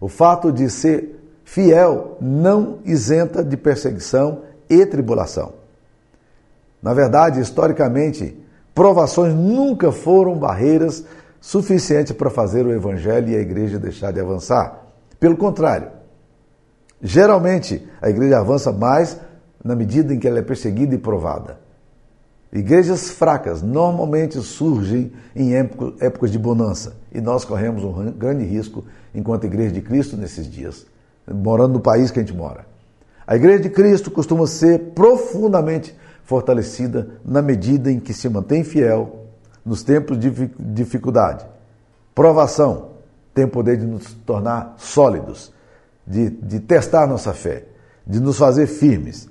O 0.00 0.08
fato 0.08 0.50
de 0.50 0.68
ser 0.68 1.20
fiel 1.44 2.16
não 2.20 2.78
isenta 2.84 3.44
de 3.44 3.56
perseguição 3.56 4.42
e 4.68 4.84
tribulação. 4.84 5.52
Na 6.82 6.92
verdade, 6.92 7.40
historicamente, 7.40 8.36
provações 8.74 9.34
nunca 9.34 9.92
foram 9.92 10.36
barreiras 10.36 11.04
suficientes 11.46 12.10
para 12.10 12.28
fazer 12.28 12.66
o 12.66 12.72
evangelho 12.72 13.28
e 13.28 13.36
a 13.36 13.40
igreja 13.40 13.78
deixar 13.78 14.12
de 14.12 14.18
avançar. 14.18 14.84
Pelo 15.20 15.36
contrário, 15.36 15.90
geralmente 17.00 17.86
a 18.02 18.10
igreja 18.10 18.40
avança 18.40 18.72
mais 18.72 19.16
na 19.64 19.76
medida 19.76 20.12
em 20.12 20.18
que 20.18 20.26
ela 20.26 20.40
é 20.40 20.42
perseguida 20.42 20.96
e 20.96 20.98
provada. 20.98 21.60
Igrejas 22.52 23.10
fracas 23.10 23.62
normalmente 23.62 24.40
surgem 24.40 25.12
em 25.36 25.54
épocas 25.54 26.32
de 26.32 26.38
bonança 26.38 26.96
e 27.14 27.20
nós 27.20 27.44
corremos 27.44 27.84
um 27.84 28.10
grande 28.10 28.44
risco 28.44 28.84
enquanto 29.14 29.44
igreja 29.44 29.72
de 29.72 29.82
Cristo 29.82 30.16
nesses 30.16 30.50
dias 30.50 30.84
morando 31.32 31.74
no 31.74 31.80
país 31.80 32.10
que 32.10 32.18
a 32.18 32.22
gente 32.22 32.36
mora. 32.36 32.66
A 33.24 33.36
Igreja 33.36 33.60
de 33.60 33.70
Cristo 33.70 34.10
costuma 34.10 34.48
ser 34.48 34.92
profundamente 34.96 35.96
fortalecida 36.24 37.08
na 37.24 37.40
medida 37.40 37.90
em 37.90 38.00
que 38.00 38.12
se 38.12 38.28
mantém 38.28 38.64
fiel 38.64 39.25
nos 39.66 39.82
tempos 39.82 40.16
de 40.16 40.30
dificuldade. 40.58 41.44
Provação 42.14 42.92
tem 43.34 43.44
o 43.44 43.48
poder 43.48 43.76
de 43.76 43.84
nos 43.84 44.14
tornar 44.14 44.76
sólidos, 44.78 45.52
de, 46.06 46.30
de 46.30 46.60
testar 46.60 47.06
nossa 47.08 47.34
fé, 47.34 47.64
de 48.06 48.20
nos 48.20 48.38
fazer 48.38 48.68
firmes. 48.68 49.28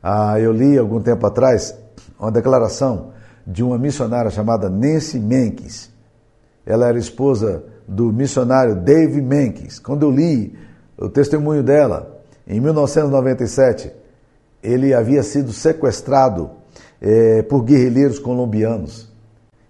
Ah, 0.00 0.38
eu 0.38 0.52
li 0.52 0.78
algum 0.78 1.00
tempo 1.00 1.26
atrás 1.26 1.76
uma 2.18 2.30
declaração 2.30 3.12
de 3.44 3.64
uma 3.64 3.76
missionária 3.76 4.30
chamada 4.30 4.70
Nancy 4.70 5.18
Menkins. 5.18 5.90
Ela 6.64 6.86
era 6.86 6.98
esposa 6.98 7.64
do 7.86 8.12
missionário 8.12 8.76
Dave 8.76 9.20
Menkins. 9.20 9.78
Quando 9.80 10.04
eu 10.04 10.10
li 10.10 10.56
o 10.96 11.08
testemunho 11.08 11.62
dela, 11.62 12.22
em 12.46 12.60
1997, 12.60 13.92
ele 14.62 14.94
havia 14.94 15.22
sido 15.22 15.52
sequestrado 15.52 16.50
é, 17.00 17.42
por 17.42 17.62
guerrilheiros 17.62 18.18
colombianos. 18.18 19.07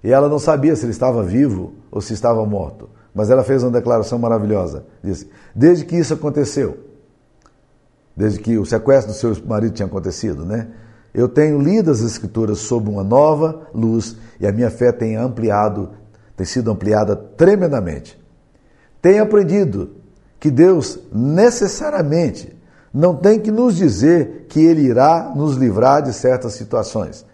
E 0.02 0.12
ela 0.12 0.28
não 0.28 0.38
sabia 0.38 0.76
se 0.76 0.84
ele 0.84 0.92
estava 0.92 1.22
vivo 1.22 1.74
ou 1.90 2.00
se 2.00 2.12
estava 2.12 2.44
morto. 2.46 2.88
Mas 3.14 3.30
ela 3.30 3.42
fez 3.42 3.62
uma 3.62 3.72
declaração 3.72 4.18
maravilhosa. 4.18 4.84
Disse: 5.02 5.28
Desde 5.54 5.84
que 5.84 5.96
isso 5.96 6.14
aconteceu, 6.14 6.78
desde 8.16 8.38
que 8.38 8.56
o 8.58 8.64
sequestro 8.64 9.12
do 9.12 9.18
seu 9.18 9.36
marido 9.46 9.74
tinha 9.74 9.86
acontecido, 9.86 10.44
né? 10.44 10.68
Eu 11.12 11.28
tenho 11.28 11.58
lido 11.58 11.90
as 11.90 12.00
Escrituras 12.00 12.58
sob 12.58 12.88
uma 12.88 13.02
nova 13.02 13.68
luz 13.74 14.16
e 14.38 14.46
a 14.46 14.52
minha 14.52 14.70
fé 14.70 14.92
tem 14.92 15.16
ampliado, 15.16 15.90
tem 16.36 16.46
sido 16.46 16.70
ampliada 16.70 17.16
tremendamente. 17.16 18.18
Tenho 19.00 19.22
aprendido 19.22 19.96
que 20.38 20.50
Deus 20.50 20.98
necessariamente 21.12 22.56
não 22.92 23.16
tem 23.16 23.40
que 23.40 23.50
nos 23.50 23.76
dizer 23.76 24.46
que 24.48 24.60
Ele 24.60 24.82
irá 24.82 25.32
nos 25.34 25.56
livrar 25.56 26.02
de 26.02 26.12
certas 26.12 26.52
situações, 26.52 27.24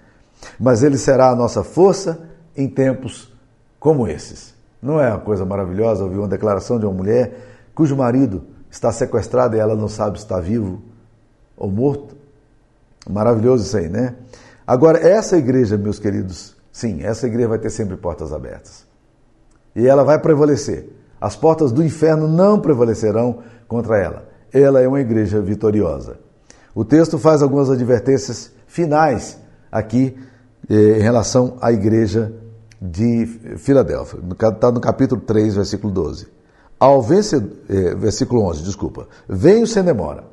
mas 0.58 0.82
Ele 0.82 0.96
será 0.96 1.30
a 1.30 1.36
nossa 1.36 1.62
força 1.62 2.20
em 2.56 2.68
tempos 2.68 3.32
como 3.78 4.06
esses. 4.08 4.54
Não 4.80 5.00
é 5.00 5.10
uma 5.10 5.20
coisa 5.20 5.44
maravilhosa 5.44 6.04
ouvir 6.04 6.18
uma 6.18 6.28
declaração 6.28 6.78
de 6.78 6.86
uma 6.86 6.94
mulher 6.94 7.68
cujo 7.74 7.96
marido 7.96 8.44
está 8.70 8.92
sequestrado 8.92 9.56
e 9.56 9.58
ela 9.58 9.74
não 9.74 9.88
sabe 9.88 10.18
se 10.18 10.24
está 10.24 10.40
vivo 10.40 10.82
ou 11.56 11.70
morto? 11.70 12.14
Maravilhoso 13.08 13.64
isso 13.64 13.76
aí, 13.76 13.88
né? 13.88 14.14
Agora, 14.66 14.98
essa 14.98 15.36
igreja, 15.36 15.76
meus 15.76 15.98
queridos, 15.98 16.56
sim, 16.72 17.02
essa 17.02 17.26
igreja 17.26 17.48
vai 17.48 17.58
ter 17.58 17.70
sempre 17.70 17.96
portas 17.96 18.32
abertas. 18.32 18.86
E 19.76 19.86
ela 19.86 20.04
vai 20.04 20.18
prevalecer. 20.18 20.88
As 21.20 21.36
portas 21.36 21.72
do 21.72 21.82
inferno 21.82 22.28
não 22.28 22.60
prevalecerão 22.60 23.38
contra 23.68 23.98
ela. 23.98 24.28
Ela 24.52 24.80
é 24.80 24.88
uma 24.88 25.00
igreja 25.00 25.40
vitoriosa. 25.40 26.18
O 26.74 26.84
texto 26.84 27.18
faz 27.18 27.42
algumas 27.42 27.70
advertências 27.70 28.52
finais 28.66 29.38
aqui 29.70 30.16
eh, 30.68 30.98
em 30.98 31.02
relação 31.02 31.56
à 31.60 31.72
igreja 31.72 32.32
de 32.80 33.26
Filadélfia. 33.58 34.20
Está 34.48 34.70
no 34.70 34.80
capítulo 34.80 35.20
3, 35.20 35.54
versículo 35.54 35.92
12. 35.92 36.28
Ao 36.78 37.00
vencedor, 37.00 37.50
eh, 37.68 37.94
versículo 37.94 38.42
11, 38.42 38.62
desculpa. 38.62 39.08
Venho 39.28 39.66
sem 39.66 39.82
demora. 39.82 40.24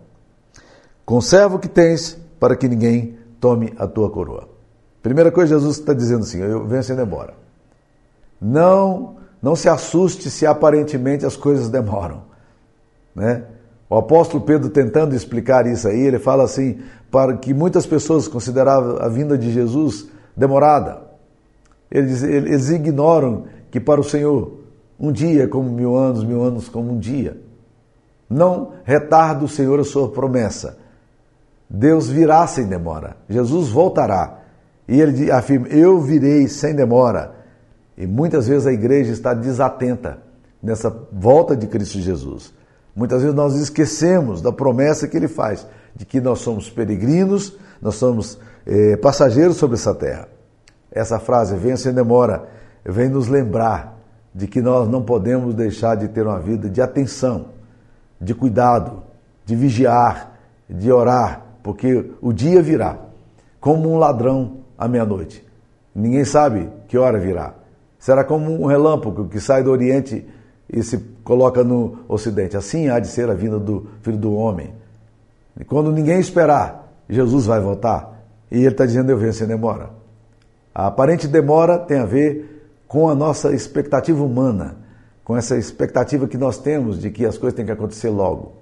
Conserva 1.06 1.56
o 1.56 1.60
que 1.60 1.70
tens 1.70 2.18
para 2.40 2.56
que 2.56 2.68
ninguém 2.68 3.18
tome 3.40 3.74
a 3.78 3.88
tua 3.88 4.10
coroa. 4.10 4.50
Primeira 5.02 5.32
coisa, 5.32 5.56
Jesus 5.56 5.78
está 5.78 5.94
dizendo 5.94 6.24
assim: 6.24 6.40
eu 6.40 6.66
venho 6.66 6.84
sem 6.84 6.96
demora. 6.96 7.34
Não, 8.40 9.18
não 9.42 9.56
se 9.56 9.70
assuste 9.70 10.30
se 10.30 10.46
aparentemente 10.46 11.26
as 11.26 11.36
coisas 11.36 11.70
demoram. 11.70 12.24
Né? 13.16 13.44
O 13.90 13.98
apóstolo 13.98 14.44
Pedro, 14.44 14.70
tentando 14.70 15.16
explicar 15.16 15.68
isso 15.68 15.88
aí, 15.88 16.00
ele 16.00 16.20
fala 16.20 16.44
assim: 16.44 16.80
para 17.12 17.36
que 17.38 17.54
muitas 17.54 17.86
pessoas 17.86 18.28
consideravam 18.28 18.98
a 19.00 19.08
vinda 19.08 19.38
de 19.38 19.52
Jesus 19.52 20.08
demorada. 20.36 21.11
Eles, 21.92 22.24
eles 22.24 22.70
ignoram 22.70 23.46
que 23.70 23.80
para 23.80 24.00
o 24.00 24.04
Senhor 24.04 24.60
um 25.00 25.12
dia 25.12 25.44
é 25.44 25.48
como 25.48 25.70
mil 25.70 25.96
anos, 25.96 26.24
mil 26.24 26.44
anos 26.44 26.70
como 26.70 26.94
um 26.94 27.00
dia. 27.00 27.42
Não 28.30 28.74
retarda 28.84 29.44
o 29.44 29.48
Senhor 29.48 29.80
a 29.80 29.84
sua 29.84 30.10
promessa. 30.10 30.78
Deus 31.70 32.08
virá 32.08 32.46
sem 32.48 32.68
demora. 32.68 33.18
Jesus 33.28 33.70
voltará. 33.70 34.40
E 34.88 35.02
ele 35.02 35.32
afirma: 35.32 35.68
Eu 35.68 36.00
virei 36.00 36.48
sem 36.48 36.76
demora. 36.76 37.36
E 37.98 38.06
muitas 38.08 38.48
vezes 38.48 38.68
a 38.68 38.72
igreja 38.72 39.12
está 39.12 39.34
desatenta 39.34 40.20
nessa 40.62 40.90
volta 41.12 41.56
de 41.56 41.68
Cristo 41.68 42.00
Jesus. 42.00 42.54
Muitas 42.96 43.22
vezes 43.22 43.36
nós 43.36 43.56
esquecemos 43.56 44.42
da 44.42 44.52
promessa 44.52 45.08
que 45.08 45.18
ele 45.18 45.28
faz, 45.28 45.66
de 45.96 46.06
que 46.06 46.22
nós 46.22 46.40
somos 46.40 46.70
peregrinos, 46.70 47.58
nós 47.82 47.96
somos 47.96 48.38
eh, 48.66 48.98
passageiros 48.98 49.58
sobre 49.58 49.76
essa 49.76 49.96
terra. 49.96 50.28
Essa 50.92 51.20
frase, 51.20 51.56
venha 51.56 51.78
sem 51.78 51.94
demora, 51.94 52.48
vem 52.84 53.10
nos 53.10 53.28
lembrar 53.28 53.98
de 54.34 54.48
que 54.48 54.62
nós 54.62 54.88
não 54.88 55.02
podemos 55.02 55.54
deixar 55.54 55.96
de 55.96 56.08
ter 56.08 56.26
uma 56.26 56.40
vida 56.40 56.70
de 56.70 56.82
atenção, 56.82 57.46
de 58.20 58.34
cuidado, 58.34 59.04
de 59.46 59.56
vigiar, 59.56 60.38
de 60.70 60.92
orar, 60.92 61.46
porque 61.64 62.12
o 62.22 62.32
dia 62.34 62.62
virá, 62.62 62.98
como 63.60 63.92
um 63.92 63.98
ladrão 63.98 64.58
à 64.78 64.88
meia-noite. 64.88 65.46
Ninguém 65.94 66.24
sabe 66.24 66.70
que 66.88 66.98
hora 66.98 67.20
virá. 67.20 67.54
Será 68.00 68.24
como 68.24 68.62
um 68.62 68.66
relâmpago 68.66 69.28
que 69.28 69.40
sai 69.40 69.64
do 69.64 69.72
Oriente 69.72 70.26
e 70.72 70.82
se 70.82 70.98
coloca 71.24 71.64
no 71.64 72.00
Ocidente. 72.08 72.58
Assim 72.58 72.90
há 72.90 73.00
de 73.00 73.08
ser 73.08 73.30
a 73.30 73.34
vinda 73.34 73.60
do 73.60 73.88
Filho 74.02 74.18
do 74.18 74.34
Homem. 74.34 74.74
E 75.60 75.66
quando 75.66 75.92
ninguém 75.92 76.20
esperar, 76.20 76.92
Jesus 77.10 77.46
vai 77.46 77.60
voltar. 77.60 78.24
E 78.50 78.58
ele 78.58 78.70
está 78.70 78.86
dizendo: 78.86 79.12
Eu 79.12 79.18
venho 79.18 79.34
sem 79.34 79.46
demora. 79.46 80.01
A 80.74 80.88
aparente 80.88 81.28
demora 81.28 81.78
tem 81.78 82.00
a 82.00 82.06
ver 82.06 82.72
com 82.88 83.10
a 83.10 83.16
nossa 83.16 83.54
expectativa 83.54 84.24
humana, 84.24 84.78
com 85.24 85.38
essa 85.38 85.58
expectativa 85.58 86.28
que 86.28 86.38
nós 86.38 86.58
temos 86.58 87.00
de 87.00 87.10
que 87.10 87.26
as 87.26 87.38
coisas 87.38 87.56
têm 87.56 87.66
que 87.66 87.72
acontecer 87.72 88.10
logo. 88.10 88.54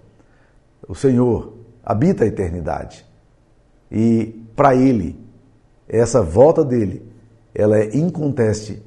O 0.88 0.96
Senhor 0.96 1.54
habita 1.84 2.24
a 2.24 2.28
eternidade. 2.28 3.06
E 3.92 4.46
para 4.56 4.76
ele, 4.76 5.20
essa 5.88 6.22
volta 6.22 6.64
dele, 6.64 7.04
ela 7.54 7.78
é 7.78 7.96
inconteste 7.96 8.82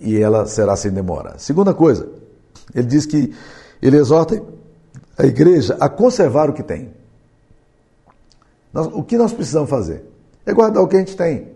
e 0.00 0.20
ela 0.20 0.46
será 0.46 0.76
sem 0.76 0.92
demora. 0.92 1.38
Segunda 1.38 1.74
coisa, 1.74 2.08
ele 2.74 2.86
diz 2.86 3.06
que 3.06 3.34
ele 3.80 3.96
exorta 3.96 4.40
a 5.16 5.26
igreja 5.26 5.76
a 5.80 5.88
conservar 5.88 6.50
o 6.50 6.52
que 6.52 6.62
tem. 6.62 6.90
Nós, 8.72 8.86
o 8.92 9.02
que 9.02 9.16
nós 9.16 9.32
precisamos 9.32 9.70
fazer? 9.70 10.04
É 10.44 10.52
guardar 10.52 10.82
o 10.82 10.88
que 10.88 10.96
a 10.96 10.98
gente 10.98 11.16
tem. 11.16 11.53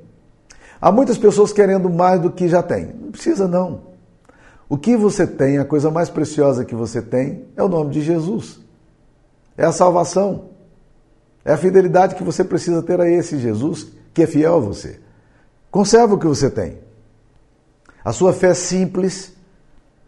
Há 0.81 0.93
muitas 0.93 1.19
pessoas 1.19 1.53
querendo 1.53 1.91
mais 1.91 2.21
do 2.21 2.31
que 2.31 2.49
já 2.49 2.63
tem. 2.63 2.93
Não 3.01 3.11
precisa, 3.11 3.49
não. 3.49 3.89
O 4.69 4.77
que 4.77 4.97
você 4.97 5.27
tem, 5.27 5.59
a 5.59 5.65
coisa 5.65 5.91
mais 5.91 6.11
preciosa 6.11 6.65
que 6.65 6.75
você 6.75 7.01
tem, 7.01 7.47
é 7.57 7.63
o 7.63 7.69
nome 7.69 7.91
de 7.91 8.03
Jesus. 8.03 8.61
É 9.57 9.65
a 9.65 9.73
salvação. 9.73 10.51
É 11.45 11.53
a 11.53 11.57
fidelidade 11.57 12.15
que 12.15 12.23
você 12.23 12.45
precisa 12.45 12.83
ter 12.83 13.01
a 13.01 13.09
esse 13.09 13.39
Jesus 13.39 13.89
que 14.13 14.23
é 14.23 14.27
fiel 14.27 14.57
a 14.57 14.61
você. 14.61 15.01
Conserva 15.71 16.15
o 16.15 16.19
que 16.19 16.27
você 16.27 16.51
tem. 16.51 16.79
A 18.05 18.13
sua 18.13 18.33
fé 18.33 18.55
simples, 18.55 19.33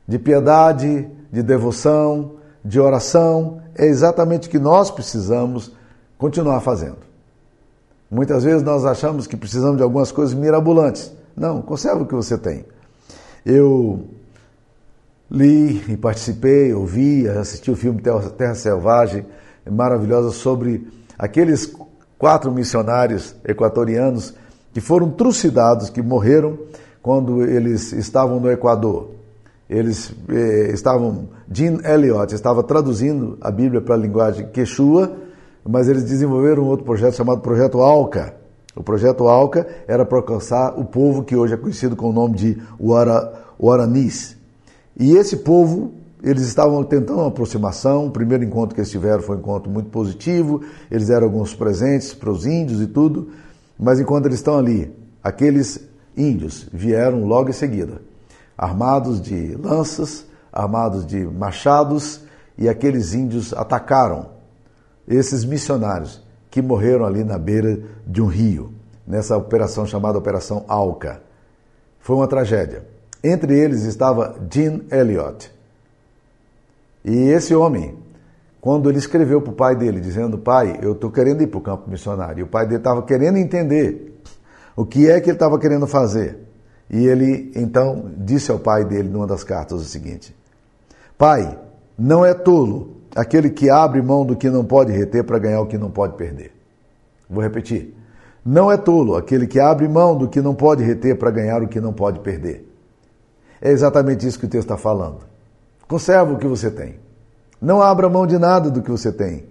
de 0.06 0.18
piedade, 0.18 1.09
de 1.33 1.42
devoção, 1.42 2.37
de 2.64 2.78
oração, 2.78 3.62
é 3.74 3.87
exatamente 3.87 4.48
o 4.48 4.50
que 4.50 4.59
nós 4.59 4.90
precisamos 4.90 5.72
continuar 6.18 6.61
fazendo. 6.61 7.10
Muitas 8.11 8.42
vezes 8.42 8.62
nós 8.62 8.85
achamos 8.85 9.27
que 9.27 9.37
precisamos 9.37 9.77
de 9.77 9.83
algumas 9.83 10.11
coisas 10.11 10.35
mirabolantes. 10.35 11.12
Não, 11.37 11.62
conserva 11.62 12.03
o 12.03 12.07
que 12.07 12.14
você 12.14 12.37
tem. 12.37 12.64
Eu 13.46 14.05
li 15.31 15.83
e 15.88 15.96
participei, 15.96 16.75
ouvi, 16.75 17.29
assisti 17.29 17.70
o 17.70 17.77
filme 17.77 18.03
Terra 18.37 18.55
Selvagem, 18.55 19.25
maravilhosa, 19.70 20.31
sobre 20.31 20.88
aqueles 21.16 21.73
quatro 22.18 22.51
missionários 22.51 23.37
equatorianos 23.44 24.35
que 24.73 24.81
foram 24.81 25.11
trucidados, 25.11 25.88
que 25.88 26.03
morreram 26.03 26.59
quando 27.01 27.44
eles 27.44 27.92
estavam 27.92 28.40
no 28.40 28.51
Equador. 28.51 29.11
Eles 29.68 30.12
eh, 30.29 30.70
estavam, 30.75 31.29
Jean 31.49 31.79
Elliott 31.85 32.35
estava 32.35 32.62
traduzindo 32.62 33.38
a 33.40 33.53
Bíblia 33.53 33.81
para 33.81 33.94
a 33.94 33.99
linguagem 33.99 34.49
quechua, 34.49 35.16
mas 35.68 35.88
eles 35.88 36.05
desenvolveram 36.05 36.64
um 36.64 36.66
outro 36.66 36.85
projeto 36.85 37.14
chamado 37.14 37.40
Projeto 37.40 37.81
Alca. 37.81 38.35
O 38.75 38.83
Projeto 38.83 39.29
Alca 39.29 39.66
era 39.87 40.05
para 40.05 40.18
alcançar 40.18 40.79
o 40.79 40.85
povo 40.85 41.25
que 41.25 41.37
hoje 41.37 41.55
é 41.55 41.57
conhecido 41.57 41.96
com 41.96 42.11
o 42.11 42.12
nome 42.12 42.37
de 42.37 42.59
Guaranis. 43.59 44.37
E 44.99 45.16
esse 45.16 45.38
povo, 45.38 45.92
eles 46.23 46.42
estavam 46.42 46.83
tentando 46.85 47.20
uma 47.20 47.29
aproximação. 47.29 48.07
O 48.07 48.11
primeiro 48.11 48.44
encontro 48.44 48.75
que 48.75 48.81
eles 48.81 48.90
tiveram 48.90 49.23
foi 49.23 49.37
um 49.37 49.40
encontro 49.40 49.70
muito 49.70 49.90
positivo. 49.90 50.62
Eles 50.90 51.09
deram 51.09 51.27
alguns 51.27 51.55
presentes 51.55 52.14
para 52.14 52.31
os 52.31 52.46
índios 52.46 52.81
e 52.81 52.87
tudo. 52.87 53.31
Mas 53.79 53.98
enquanto 53.98 54.27
eles 54.27 54.38
estão 54.38 54.56
ali, 54.56 54.92
aqueles 55.23 55.81
índios 56.17 56.69
vieram 56.73 57.25
logo 57.25 57.50
em 57.50 57.54
seguida 57.54 58.11
armados 58.61 59.23
de 59.23 59.56
lanças, 59.56 60.27
armados 60.52 61.06
de 61.06 61.25
machados, 61.25 62.21
e 62.58 62.69
aqueles 62.69 63.15
índios 63.15 63.54
atacaram 63.54 64.27
esses 65.11 65.44
missionários 65.44 66.23
que 66.48 66.63
morreram 66.63 67.04
ali 67.04 67.25
na 67.25 67.37
beira 67.37 67.81
de 68.06 68.23
um 68.23 68.27
rio, 68.27 68.73
nessa 69.06 69.37
operação 69.37 69.85
chamada 69.85 70.17
Operação 70.17 70.65
Alca. 70.69 71.21
Foi 71.98 72.15
uma 72.15 72.29
tragédia. 72.29 72.85
Entre 73.23 73.58
eles 73.58 73.83
estava 73.83 74.37
Jean 74.50 74.81
Elliott. 74.90 75.52
E 77.04 77.29
esse 77.31 77.54
homem, 77.54 77.98
quando 78.61 78.88
ele 78.88 78.98
escreveu 78.98 79.42
para 79.42 79.52
o 79.52 79.56
pai 79.56 79.77
dele, 79.77 80.00
dizendo: 80.00 80.38
Pai, 80.38 80.79
eu 80.81 80.92
estou 80.92 81.11
querendo 81.11 81.42
ir 81.42 81.48
para 81.48 81.58
o 81.58 81.63
campo 81.63 81.90
missionário, 81.90 82.40
e 82.40 82.42
o 82.42 82.46
pai 82.46 82.67
dele 82.67 82.79
estava 82.79 83.02
querendo 83.02 83.37
entender 83.37 84.21
o 84.77 84.87
que 84.87 85.11
é 85.11 85.21
que 85.21 85.29
ele 85.29 85.37
estava 85.37 85.58
querendo 85.58 85.87
fazer. 85.87 86.38
E 86.88 87.06
ele 87.06 87.52
então 87.54 88.11
disse 88.17 88.50
ao 88.50 88.58
pai 88.58 88.85
dele 88.85 89.08
numa 89.08 89.27
das 89.27 89.44
cartas 89.44 89.81
o 89.81 89.85
seguinte: 89.85 90.35
Pai, 91.19 91.58
não 91.98 92.25
é 92.25 92.33
tolo 92.33 93.00
aquele 93.15 93.50
que 93.50 93.69
abre 93.69 94.00
mão 94.02 94.25
do 94.25 94.37
que 94.37 94.48
não 94.48 94.65
pode 94.65 94.92
reter 94.92 95.25
para 95.25 95.38
ganhar 95.38 95.61
o 95.61 95.67
que 95.67 95.79
não 95.79 95.90
pode 95.90 96.17
perder. 96.17 96.52
Vou 97.29 97.42
repetir. 97.42 97.94
Não 98.44 98.71
é 98.71 98.77
tolo 98.77 99.17
aquele 99.17 99.46
que 99.46 99.61
abre 99.61 99.87
mão 99.88 100.17
do 100.17 100.29
que 100.29 100.40
não 100.40 100.54
pode 100.54 100.83
reter 100.83 101.19
para 101.19 101.31
ganhar 101.31 101.63
o 101.63 101.69
que 101.69 101.81
não 101.81 101.92
pode 101.92 102.21
perder. 102.21 102.67
É 103.61 103.71
exatamente 103.71 104.27
isso 104.27 104.38
que 104.38 104.46
o 104.46 104.48
texto 104.48 104.65
está 104.65 104.77
falando. 104.77 105.19
Conserva 105.87 106.33
o 106.33 106.38
que 106.38 106.46
você 106.46 106.71
tem. 106.71 106.96
Não 107.61 107.83
abra 107.83 108.08
mão 108.08 108.27
de 108.27 108.38
nada 108.38 108.71
do 108.71 108.81
que 108.81 108.90
você 108.90 109.13
tem. 109.13 109.44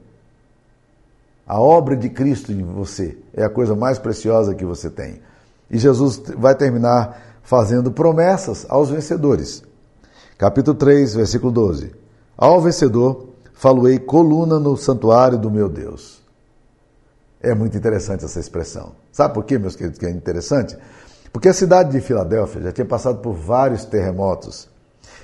A 1.45 1.59
obra 1.59 1.95
de 1.95 2.09
Cristo 2.09 2.51
em 2.51 2.63
você 2.63 3.17
é 3.33 3.43
a 3.43 3.49
coisa 3.49 3.75
mais 3.75 3.99
preciosa 3.99 4.55
que 4.55 4.65
você 4.65 4.89
tem. 4.89 5.21
E 5.69 5.77
Jesus 5.77 6.21
vai 6.37 6.55
terminar 6.55 7.39
fazendo 7.43 7.91
promessas 7.91 8.65
aos 8.69 8.89
vencedores. 8.89 9.63
Capítulo 10.37 10.75
3, 10.77 11.15
versículo 11.15 11.51
12. 11.51 11.91
Ao 12.37 12.59
vencedor, 12.61 13.28
faloei 13.59 13.99
coluna 13.99 14.57
no 14.57 14.77
santuário 14.77 15.37
do 15.37 15.51
meu 15.51 15.67
Deus. 15.67 16.21
É 17.41 17.53
muito 17.53 17.75
interessante 17.75 18.23
essa 18.23 18.39
expressão. 18.39 18.93
Sabe 19.11 19.33
por 19.33 19.43
quê, 19.43 19.59
meus 19.59 19.75
queridos, 19.75 19.99
que 19.99 20.05
é 20.05 20.09
interessante? 20.09 20.77
Porque 21.33 21.49
a 21.49 21.53
cidade 21.53 21.91
de 21.91 21.99
Filadélfia 21.99 22.61
já 22.61 22.71
tinha 22.71 22.85
passado 22.85 23.19
por 23.19 23.33
vários 23.33 23.83
terremotos 23.83 24.69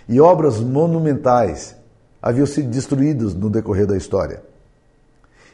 e 0.08 0.20
obras 0.20 0.60
monumentais 0.60 1.78
haviam 2.22 2.46
sido 2.46 2.70
destruídas 2.70 3.34
no 3.34 3.50
decorrer 3.50 3.88
da 3.88 3.96
história. 3.96 4.44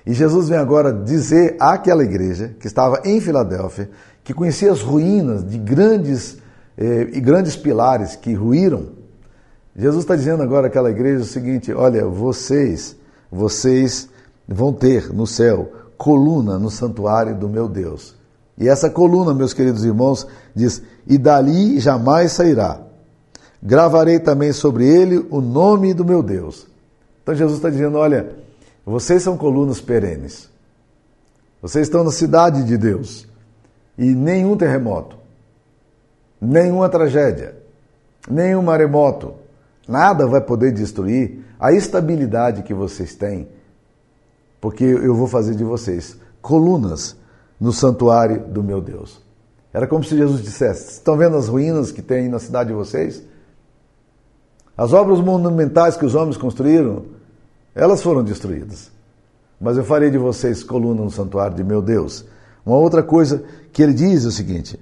E 0.03 0.11
Jesus 0.11 0.49
vem 0.49 0.57
agora 0.57 0.91
dizer 0.91 1.57
àquela 1.59 2.03
igreja 2.03 2.55
que 2.59 2.65
estava 2.65 3.03
em 3.05 3.21
Filadélfia, 3.21 3.91
que 4.23 4.33
conhecia 4.33 4.71
as 4.71 4.81
ruínas 4.81 5.47
de 5.47 5.59
grandes 5.59 6.39
eh, 6.75 7.09
e 7.13 7.21
grandes 7.21 7.55
pilares 7.55 8.15
que 8.15 8.33
ruíram. 8.33 9.00
Jesus 9.75 10.03
está 10.03 10.15
dizendo 10.15 10.43
agora 10.43 10.67
àquela 10.67 10.91
igreja 10.91 11.21
o 11.21 11.25
seguinte: 11.25 11.73
olha, 11.73 12.05
vocês, 12.05 12.95
vocês 13.31 14.09
vão 14.47 14.73
ter 14.73 15.13
no 15.13 15.25
céu 15.25 15.71
coluna 16.01 16.57
no 16.57 16.71
santuário 16.71 17.35
do 17.35 17.47
meu 17.47 17.67
Deus. 17.69 18.15
E 18.57 18.67
essa 18.67 18.89
coluna, 18.89 19.35
meus 19.35 19.53
queridos 19.53 19.85
irmãos, 19.85 20.25
diz: 20.55 20.81
E 21.05 21.15
dali 21.15 21.79
jamais 21.79 22.31
sairá. 22.31 22.81
Gravarei 23.61 24.19
também 24.19 24.51
sobre 24.51 24.87
ele 24.87 25.23
o 25.29 25.39
nome 25.39 25.93
do 25.93 26.03
meu 26.03 26.23
Deus. 26.23 26.67
Então 27.21 27.35
Jesus 27.35 27.57
está 27.57 27.69
dizendo: 27.69 27.99
Olha, 27.99 28.35
vocês 28.83 29.21
são 29.21 29.37
colunas 29.37 29.79
perenes. 29.79 30.49
Vocês 31.61 31.85
estão 31.85 32.03
na 32.03 32.11
cidade 32.11 32.63
de 32.63 32.77
Deus. 32.77 33.27
E 33.95 34.05
nenhum 34.15 34.57
terremoto, 34.57 35.15
nenhuma 36.41 36.89
tragédia, 36.89 37.55
nenhum 38.27 38.63
maremoto, 38.63 39.35
nada 39.91 40.25
vai 40.25 40.41
poder 40.41 40.71
destruir 40.71 41.45
a 41.59 41.71
estabilidade 41.71 42.63
que 42.63 42.73
vocês 42.73 43.13
têm 43.13 43.47
porque 44.61 44.83
eu 44.83 45.15
vou 45.15 45.27
fazer 45.27 45.55
de 45.55 45.63
vocês 45.63 46.15
colunas 46.39 47.17
no 47.59 47.73
santuário 47.73 48.47
do 48.47 48.63
meu 48.63 48.79
Deus. 48.79 49.19
Era 49.73 49.87
como 49.87 50.03
se 50.03 50.15
Jesus 50.15 50.41
dissesse: 50.41 50.93
estão 50.93 51.17
vendo 51.17 51.35
as 51.35 51.47
ruínas 51.47 51.91
que 51.91 52.01
tem 52.01 52.29
na 52.29 52.37
cidade 52.37 52.69
de 52.69 52.75
vocês? 52.75 53.23
As 54.77 54.93
obras 54.93 55.19
monumentais 55.19 55.97
que 55.97 56.05
os 56.05 56.15
homens 56.15 56.37
construíram, 56.37 57.05
elas 57.73 58.01
foram 58.01 58.23
destruídas. 58.23 58.91
Mas 59.59 59.77
eu 59.77 59.83
farei 59.83 60.09
de 60.09 60.17
vocês 60.17 60.63
coluna 60.63 61.03
no 61.03 61.11
santuário 61.11 61.55
de 61.55 61.63
meu 61.63 61.81
Deus. 61.81 62.25
Uma 62.65 62.77
outra 62.77 63.03
coisa 63.03 63.43
que 63.73 63.81
ele 63.81 63.93
diz 63.93 64.25
é 64.25 64.27
o 64.27 64.31
seguinte: 64.31 64.79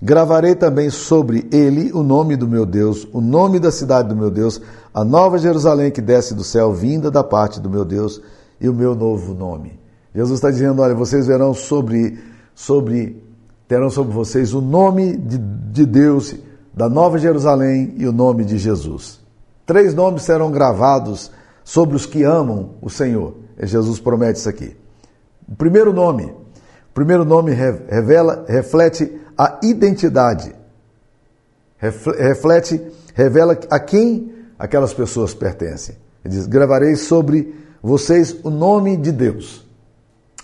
Gravarei 0.00 0.54
também 0.54 0.90
sobre 0.90 1.48
ele 1.50 1.92
o 1.92 2.04
nome 2.04 2.36
do 2.36 2.46
meu 2.46 2.64
Deus, 2.64 3.06
o 3.12 3.20
nome 3.20 3.58
da 3.58 3.72
cidade 3.72 4.08
do 4.08 4.16
meu 4.16 4.30
Deus, 4.30 4.60
a 4.94 5.04
nova 5.04 5.38
Jerusalém 5.38 5.90
que 5.90 6.00
desce 6.00 6.34
do 6.34 6.44
céu, 6.44 6.72
vinda 6.72 7.10
da 7.10 7.24
parte 7.24 7.60
do 7.60 7.68
meu 7.68 7.84
Deus, 7.84 8.22
e 8.60 8.68
o 8.68 8.74
meu 8.74 8.94
novo 8.94 9.34
nome. 9.34 9.78
Jesus 10.14 10.38
está 10.38 10.50
dizendo: 10.50 10.82
olha, 10.82 10.94
vocês 10.94 11.26
verão 11.26 11.52
sobre, 11.52 12.18
sobre, 12.54 13.22
terão 13.66 13.90
sobre 13.90 14.12
vocês 14.12 14.54
o 14.54 14.60
nome 14.60 15.16
de, 15.16 15.38
de 15.38 15.86
Deus, 15.86 16.34
da 16.72 16.88
Nova 16.88 17.18
Jerusalém 17.18 17.94
e 17.96 18.06
o 18.06 18.12
nome 18.12 18.44
de 18.44 18.56
Jesus. 18.56 19.20
Três 19.66 19.94
nomes 19.94 20.22
serão 20.22 20.50
gravados 20.50 21.30
sobre 21.64 21.96
os 21.96 22.06
que 22.06 22.22
amam 22.22 22.70
o 22.80 22.88
Senhor. 22.88 23.34
E 23.60 23.66
Jesus 23.66 24.00
promete 24.00 24.38
isso 24.38 24.48
aqui. 24.48 24.76
O 25.46 25.56
primeiro 25.56 25.92
nome, 25.92 26.24
o 26.24 26.94
primeiro 26.94 27.24
nome 27.24 27.52
revela, 27.52 28.44
reflete 28.48 29.12
a 29.38 29.60
identidade. 29.62 30.52
Reflete, 31.78 32.84
revela 33.14 33.56
a 33.70 33.78
quem 33.78 34.34
aquelas 34.58 34.92
pessoas 34.92 35.32
pertencem. 35.32 35.96
Ele 36.24 36.34
diz: 36.34 36.46
gravarei 36.46 36.96
sobre 36.96 37.54
vocês 37.80 38.36
o 38.42 38.50
nome 38.50 38.96
de 38.96 39.12
Deus. 39.12 39.64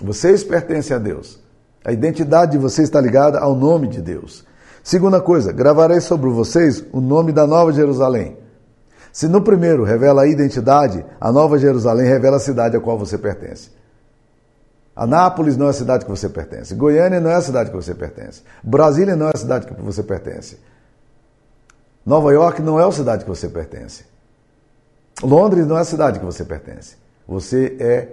Vocês 0.00 0.44
pertencem 0.44 0.94
a 0.94 0.98
Deus. 1.00 1.42
A 1.84 1.92
identidade 1.92 2.52
de 2.52 2.58
vocês 2.58 2.88
está 2.88 3.00
ligada 3.00 3.40
ao 3.40 3.54
nome 3.54 3.88
de 3.88 4.00
Deus. 4.00 4.44
Segunda 4.82 5.20
coisa, 5.20 5.52
gravarei 5.52 6.00
sobre 6.00 6.30
vocês 6.30 6.84
o 6.92 7.00
nome 7.00 7.32
da 7.32 7.46
Nova 7.46 7.72
Jerusalém. 7.72 8.36
Se 9.12 9.28
no 9.28 9.42
primeiro 9.42 9.84
revela 9.84 10.22
a 10.22 10.26
identidade, 10.26 11.04
a 11.20 11.32
Nova 11.32 11.58
Jerusalém 11.58 12.06
revela 12.06 12.36
a 12.36 12.40
cidade 12.40 12.76
a 12.76 12.80
qual 12.80 12.98
você 12.98 13.18
pertence. 13.18 13.70
Anápolis 14.94 15.56
não 15.56 15.66
é 15.66 15.70
a 15.70 15.72
cidade 15.72 16.04
que 16.04 16.10
você 16.10 16.28
pertence. 16.28 16.74
Goiânia 16.74 17.20
não 17.20 17.30
é 17.30 17.34
a 17.34 17.40
cidade 17.40 17.70
que 17.70 17.76
você 17.76 17.94
pertence. 17.94 18.42
Brasília 18.62 19.16
não 19.16 19.26
é 19.26 19.32
a 19.34 19.38
cidade 19.38 19.66
que 19.66 19.82
você 19.82 20.02
pertence. 20.02 20.58
Nova 22.06 22.32
York 22.32 22.62
não 22.62 22.78
é 22.78 22.86
a 22.86 22.92
cidade 22.92 23.24
que 23.24 23.30
você 23.30 23.48
pertence. 23.48 24.04
Londres 25.22 25.66
não 25.66 25.76
é 25.76 25.80
a 25.80 25.84
cidade 25.84 26.18
que 26.18 26.24
você 26.24 26.44
pertence. 26.44 26.96
Você 27.26 27.76
é 27.80 28.08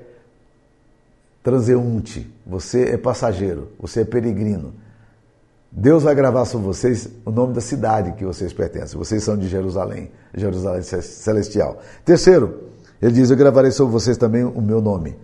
transeunte, 1.43 2.31
você 2.45 2.85
é 2.85 2.97
passageiro, 2.97 3.69
você 3.79 4.01
é 4.01 4.05
peregrino. 4.05 4.73
Deus 5.71 6.03
vai 6.03 6.13
gravar 6.15 6.45
sobre 6.45 6.67
vocês 6.67 7.09
o 7.25 7.31
nome 7.31 7.53
da 7.53 7.61
cidade 7.61 8.13
que 8.13 8.25
vocês 8.25 8.51
pertencem. 8.51 8.97
Vocês 8.97 9.23
são 9.23 9.37
de 9.37 9.47
Jerusalém, 9.47 10.11
Jerusalém 10.33 10.81
celestial. 10.81 11.79
Terceiro, 12.03 12.71
ele 13.01 13.13
diz: 13.13 13.29
Eu 13.29 13.37
gravarei 13.37 13.71
sobre 13.71 13.93
vocês 13.93 14.17
também 14.17 14.43
o 14.43 14.61
meu 14.61 14.81
nome. 14.81 15.15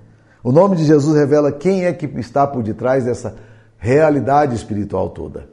O 0.48 0.52
nome 0.52 0.78
de 0.78 0.86
Jesus 0.86 1.18
revela 1.18 1.52
quem 1.52 1.84
é 1.84 1.92
que 1.92 2.06
está 2.20 2.48
por 2.48 2.64
detrás 2.64 3.04
dessa 3.04 3.36
realidade 3.78 4.56
espiritual 4.56 5.10
toda. 5.10 5.50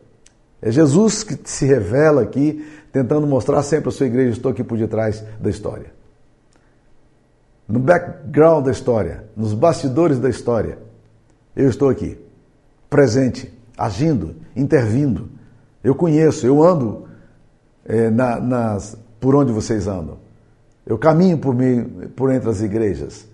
É 0.63 0.71
Jesus 0.71 1.25
que 1.25 1.37
se 1.45 1.67
revela 1.67 2.23
aqui, 2.23 2.65
tentando 2.93 3.27
mostrar 3.27 3.63
sempre 3.65 3.89
à 3.89 3.93
sua 3.93 4.07
igreja: 4.07 4.31
estou 4.31 4.53
aqui 4.53 4.63
por 4.63 4.79
detrás 4.79 5.25
da 5.41 5.51
história 5.51 5.93
no 7.67 7.79
background 7.79 8.67
da 8.67 8.71
história, 8.71 9.25
nos 9.37 9.55
bastidores 9.55 10.19
da 10.19 10.29
história. 10.29 10.79
Eu 11.57 11.69
estou 11.69 11.89
aqui, 11.89 12.19
presente, 12.91 13.53
agindo, 13.77 14.37
intervindo. 14.55 15.29
Eu 15.83 15.95
conheço, 15.95 16.47
eu 16.47 16.63
ando 16.63 17.09
é, 17.85 18.11
na, 18.11 18.39
nas, 18.39 18.97
por 19.19 19.35
onde 19.35 19.53
vocês 19.53 19.87
andam. 19.87 20.19
Eu 20.87 20.99
caminho 20.99 21.39
por, 21.39 21.55
mim, 21.55 22.09
por 22.15 22.31
entre 22.31 22.51
as 22.51 22.61
igrejas. 22.61 23.27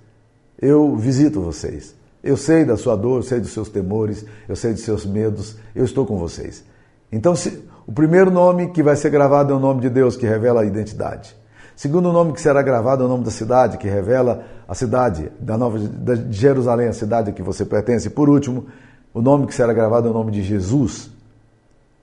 Eu 0.60 0.94
visito 0.96 1.40
vocês. 1.40 1.94
Eu 2.22 2.36
sei 2.36 2.64
da 2.64 2.76
sua 2.76 2.96
dor, 2.96 3.16
eu 3.16 3.22
sei 3.22 3.40
dos 3.40 3.50
seus 3.50 3.68
temores, 3.68 4.26
eu 4.48 4.54
sei 4.54 4.72
dos 4.72 4.82
seus 4.82 5.06
medos. 5.06 5.56
Eu 5.74 5.84
estou 5.84 6.04
com 6.04 6.18
vocês. 6.18 6.62
Então, 7.10 7.34
se, 7.34 7.64
o 7.86 7.92
primeiro 7.92 8.30
nome 8.30 8.68
que 8.68 8.82
vai 8.82 8.94
ser 8.94 9.10
gravado 9.10 9.52
é 9.52 9.56
o 9.56 9.60
nome 9.60 9.80
de 9.80 9.88
Deus, 9.88 10.16
que 10.16 10.26
revela 10.26 10.60
a 10.60 10.64
identidade. 10.64 11.34
Segundo 11.74 12.12
nome 12.12 12.34
que 12.34 12.40
será 12.42 12.60
gravado 12.60 13.02
é 13.02 13.06
o 13.06 13.08
nome 13.08 13.24
da 13.24 13.30
cidade, 13.30 13.78
que 13.78 13.88
revela 13.88 14.44
a 14.68 14.74
cidade 14.74 15.32
da 15.40 15.56
Nova 15.56 15.78
de 15.78 16.36
Jerusalém, 16.36 16.88
a 16.88 16.92
cidade 16.92 17.30
a 17.30 17.32
que 17.32 17.42
você 17.42 17.64
pertence. 17.64 18.08
E 18.08 18.10
por 18.10 18.28
último, 18.28 18.66
o 19.14 19.22
nome 19.22 19.46
que 19.46 19.54
será 19.54 19.72
gravado 19.72 20.06
é 20.06 20.10
o 20.10 20.14
nome 20.14 20.30
de 20.30 20.42
Jesus, 20.42 21.10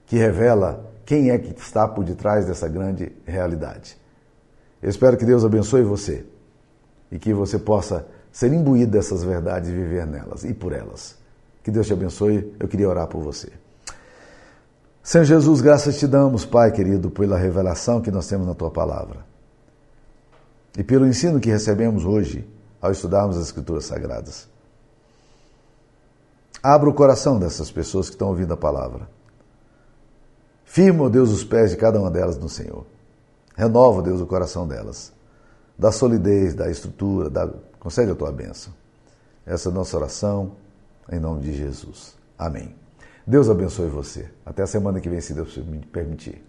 que 0.04 0.16
revela 0.16 0.84
quem 1.06 1.30
é 1.30 1.38
que 1.38 1.54
está 1.58 1.86
por 1.86 2.04
detrás 2.04 2.44
dessa 2.44 2.66
grande 2.68 3.12
realidade. 3.24 3.96
Eu 4.82 4.90
espero 4.90 5.16
que 5.16 5.24
Deus 5.24 5.44
abençoe 5.44 5.82
você 5.82 6.26
e 7.10 7.18
que 7.18 7.32
você 7.32 7.56
possa 7.56 8.04
ser 8.32 8.52
imbuído 8.52 8.92
dessas 8.92 9.24
verdades 9.24 9.70
e 9.70 9.72
viver 9.72 10.06
nelas 10.06 10.44
e 10.44 10.54
por 10.54 10.72
elas. 10.72 11.16
Que 11.62 11.70
Deus 11.70 11.86
te 11.86 11.92
abençoe. 11.92 12.54
Eu 12.58 12.68
queria 12.68 12.88
orar 12.88 13.06
por 13.06 13.22
você. 13.22 13.50
Senhor 15.02 15.24
Jesus, 15.24 15.60
graças 15.60 15.98
te 15.98 16.06
damos, 16.06 16.44
Pai 16.44 16.70
querido, 16.70 17.10
pela 17.10 17.38
revelação 17.38 18.00
que 18.00 18.10
nós 18.10 18.26
temos 18.26 18.46
na 18.46 18.54
tua 18.54 18.70
palavra 18.70 19.24
e 20.76 20.84
pelo 20.84 21.06
ensino 21.06 21.40
que 21.40 21.50
recebemos 21.50 22.04
hoje 22.04 22.48
ao 22.80 22.92
estudarmos 22.92 23.36
as 23.36 23.46
Escrituras 23.46 23.86
Sagradas. 23.86 24.48
Abra 26.62 26.88
o 26.88 26.94
coração 26.94 27.38
dessas 27.38 27.70
pessoas 27.70 28.08
que 28.08 28.14
estão 28.14 28.28
ouvindo 28.28 28.52
a 28.52 28.56
palavra. 28.56 29.08
Firma, 30.64 31.08
Deus, 31.08 31.30
os 31.30 31.42
pés 31.42 31.70
de 31.70 31.76
cada 31.76 31.98
uma 31.98 32.10
delas 32.10 32.36
no 32.36 32.48
Senhor. 32.48 32.84
Renova, 33.56 34.02
Deus, 34.02 34.20
o 34.20 34.26
coração 34.26 34.68
delas. 34.68 35.12
Dá 35.76 35.90
solidez, 35.90 36.54
dá 36.54 36.70
estrutura, 36.70 37.30
dá... 37.30 37.48
concede 37.78 38.12
a 38.12 38.14
tua 38.14 38.32
bênção. 38.32 38.72
Essa 39.46 39.68
é 39.68 39.72
a 39.72 39.74
nossa 39.74 39.96
oração, 39.96 40.56
em 41.10 41.18
nome 41.18 41.42
de 41.42 41.56
Jesus. 41.56 42.16
Amém. 42.36 42.74
Deus 43.26 43.48
abençoe 43.50 43.88
você. 43.88 44.30
Até 44.44 44.62
a 44.62 44.66
semana 44.66 45.00
que 45.00 45.08
vem, 45.08 45.20
se 45.20 45.34
Deus 45.34 45.56
me 45.58 45.78
permitir. 45.80 46.47